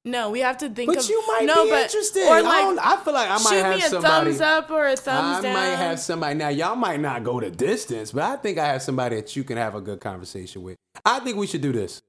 [0.04, 1.10] No, we have to think But of.
[1.10, 2.28] you might no, be but, interested.
[2.28, 4.26] Or I, like, don't, I feel like I might shoot have me a somebody.
[4.32, 5.54] thumbs up or a thumbs I down.
[5.54, 6.36] might have somebody.
[6.36, 9.43] Now, y'all might not go the distance, but I think I have somebody that you
[9.43, 10.76] can have a good conversation with.
[11.06, 12.02] I think we should do this.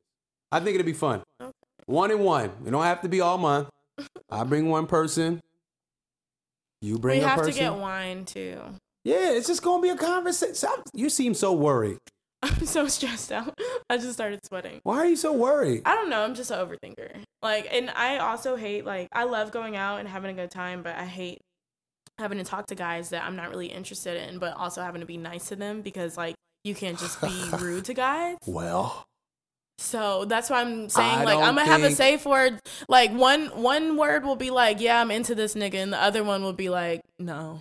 [0.51, 1.23] I think it'll be fun.
[1.85, 2.51] One and one.
[2.65, 3.69] We don't have to be all month.
[4.31, 5.41] I bring one person.
[6.81, 7.53] You bring we a have person.
[7.53, 8.59] to get wine too.
[9.05, 10.69] yeah, it's just gonna be a conversation.
[10.95, 11.99] You seem so worried.
[12.61, 13.57] I'm so stressed out.
[13.89, 14.81] I just started sweating.
[14.83, 15.83] Why are you so worried?
[15.85, 16.23] I don't know.
[16.23, 17.11] I'm just an overthinker.
[17.41, 20.83] Like, and I also hate like I love going out and having a good time,
[20.83, 21.39] but I hate
[22.19, 25.07] having to talk to guys that I'm not really interested in, but also having to
[25.07, 26.35] be nice to them because like
[26.65, 28.37] you can't just be rude to guys.
[28.47, 29.05] Well,
[29.79, 32.59] So that's why I'm saying I like I'm gonna have a safe word.
[32.89, 36.23] Like one one word will be like, yeah, I'm into this nigga, and the other
[36.25, 37.61] one will be like, no.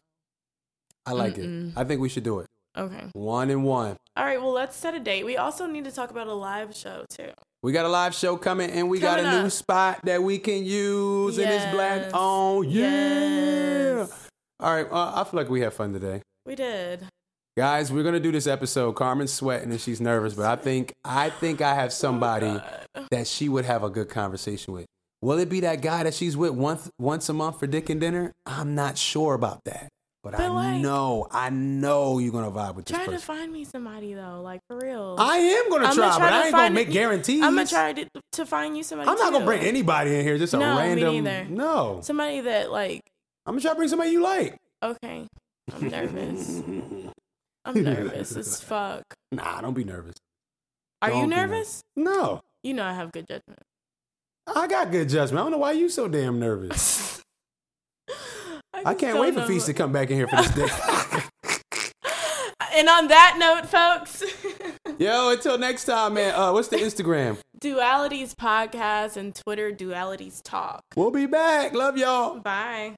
[1.05, 1.69] I like Mm-mm.
[1.71, 1.77] it.
[1.77, 2.47] I think we should do it.
[2.78, 3.05] Okay.
[3.13, 3.97] One and one.
[4.15, 4.41] All right.
[4.41, 5.26] Well, let's set a date.
[5.26, 7.30] We also need to talk about a live show too.
[7.63, 9.51] We got a live show coming, and we got a Coming new up.
[9.51, 12.11] spot that we can use, and it's black Yes.
[12.13, 12.69] on.
[12.69, 13.97] Yeah.
[13.97, 14.28] Yes.
[14.59, 14.88] All right.
[14.91, 17.05] Uh, I feel like we had fun today, We did.
[17.57, 17.91] guys.
[17.91, 18.93] We're gonna do this episode.
[18.93, 22.59] Carmen's sweating and she's nervous, but I think I think I have somebody
[22.95, 24.86] Oh, that she would have a good conversation with.
[25.22, 28.01] Will it be that guy that she's with once once a month for dick and
[28.01, 28.32] dinner?
[28.45, 29.89] I'm not sure about that.
[30.24, 33.51] But, But, I like- know, I know you're gonna vibe with this Try to find
[33.51, 35.15] me somebody though, like for real.
[35.17, 37.41] I am gonna I'ma try, but I ain't gonna make guarantees.
[37.41, 39.09] I'm gonna try to, to find you somebody.
[39.09, 40.38] I'm not gonna bring anybody in here.
[40.38, 41.55] Just a No, random.
[41.55, 43.01] No, somebody that like.
[43.47, 44.57] I'm gonna try to bring somebody you like.
[44.84, 45.28] Okay,
[45.74, 46.61] I'm nervous.
[47.65, 49.03] I'm nervous as fuck.
[49.32, 50.15] Nah, don't be nervous.
[51.01, 51.82] Are Don't you be nervous?
[51.95, 53.59] No, You know I have good judgment.
[54.45, 55.39] I got good judgment.
[55.39, 57.24] I don't know why you so damn nervous.
[58.74, 59.45] I can't wait for.
[59.45, 60.67] Feast to come back in here for this day.
[62.74, 64.24] And on that note, folks,
[64.97, 66.34] Yo, until next time, man.
[66.34, 67.38] Uh, what's the Instagram?
[67.59, 70.82] Dualities Podcast and Twitter Dualities Talk.
[70.95, 71.74] We'll be back.
[71.74, 72.39] Love y'all.
[72.39, 72.95] Bye.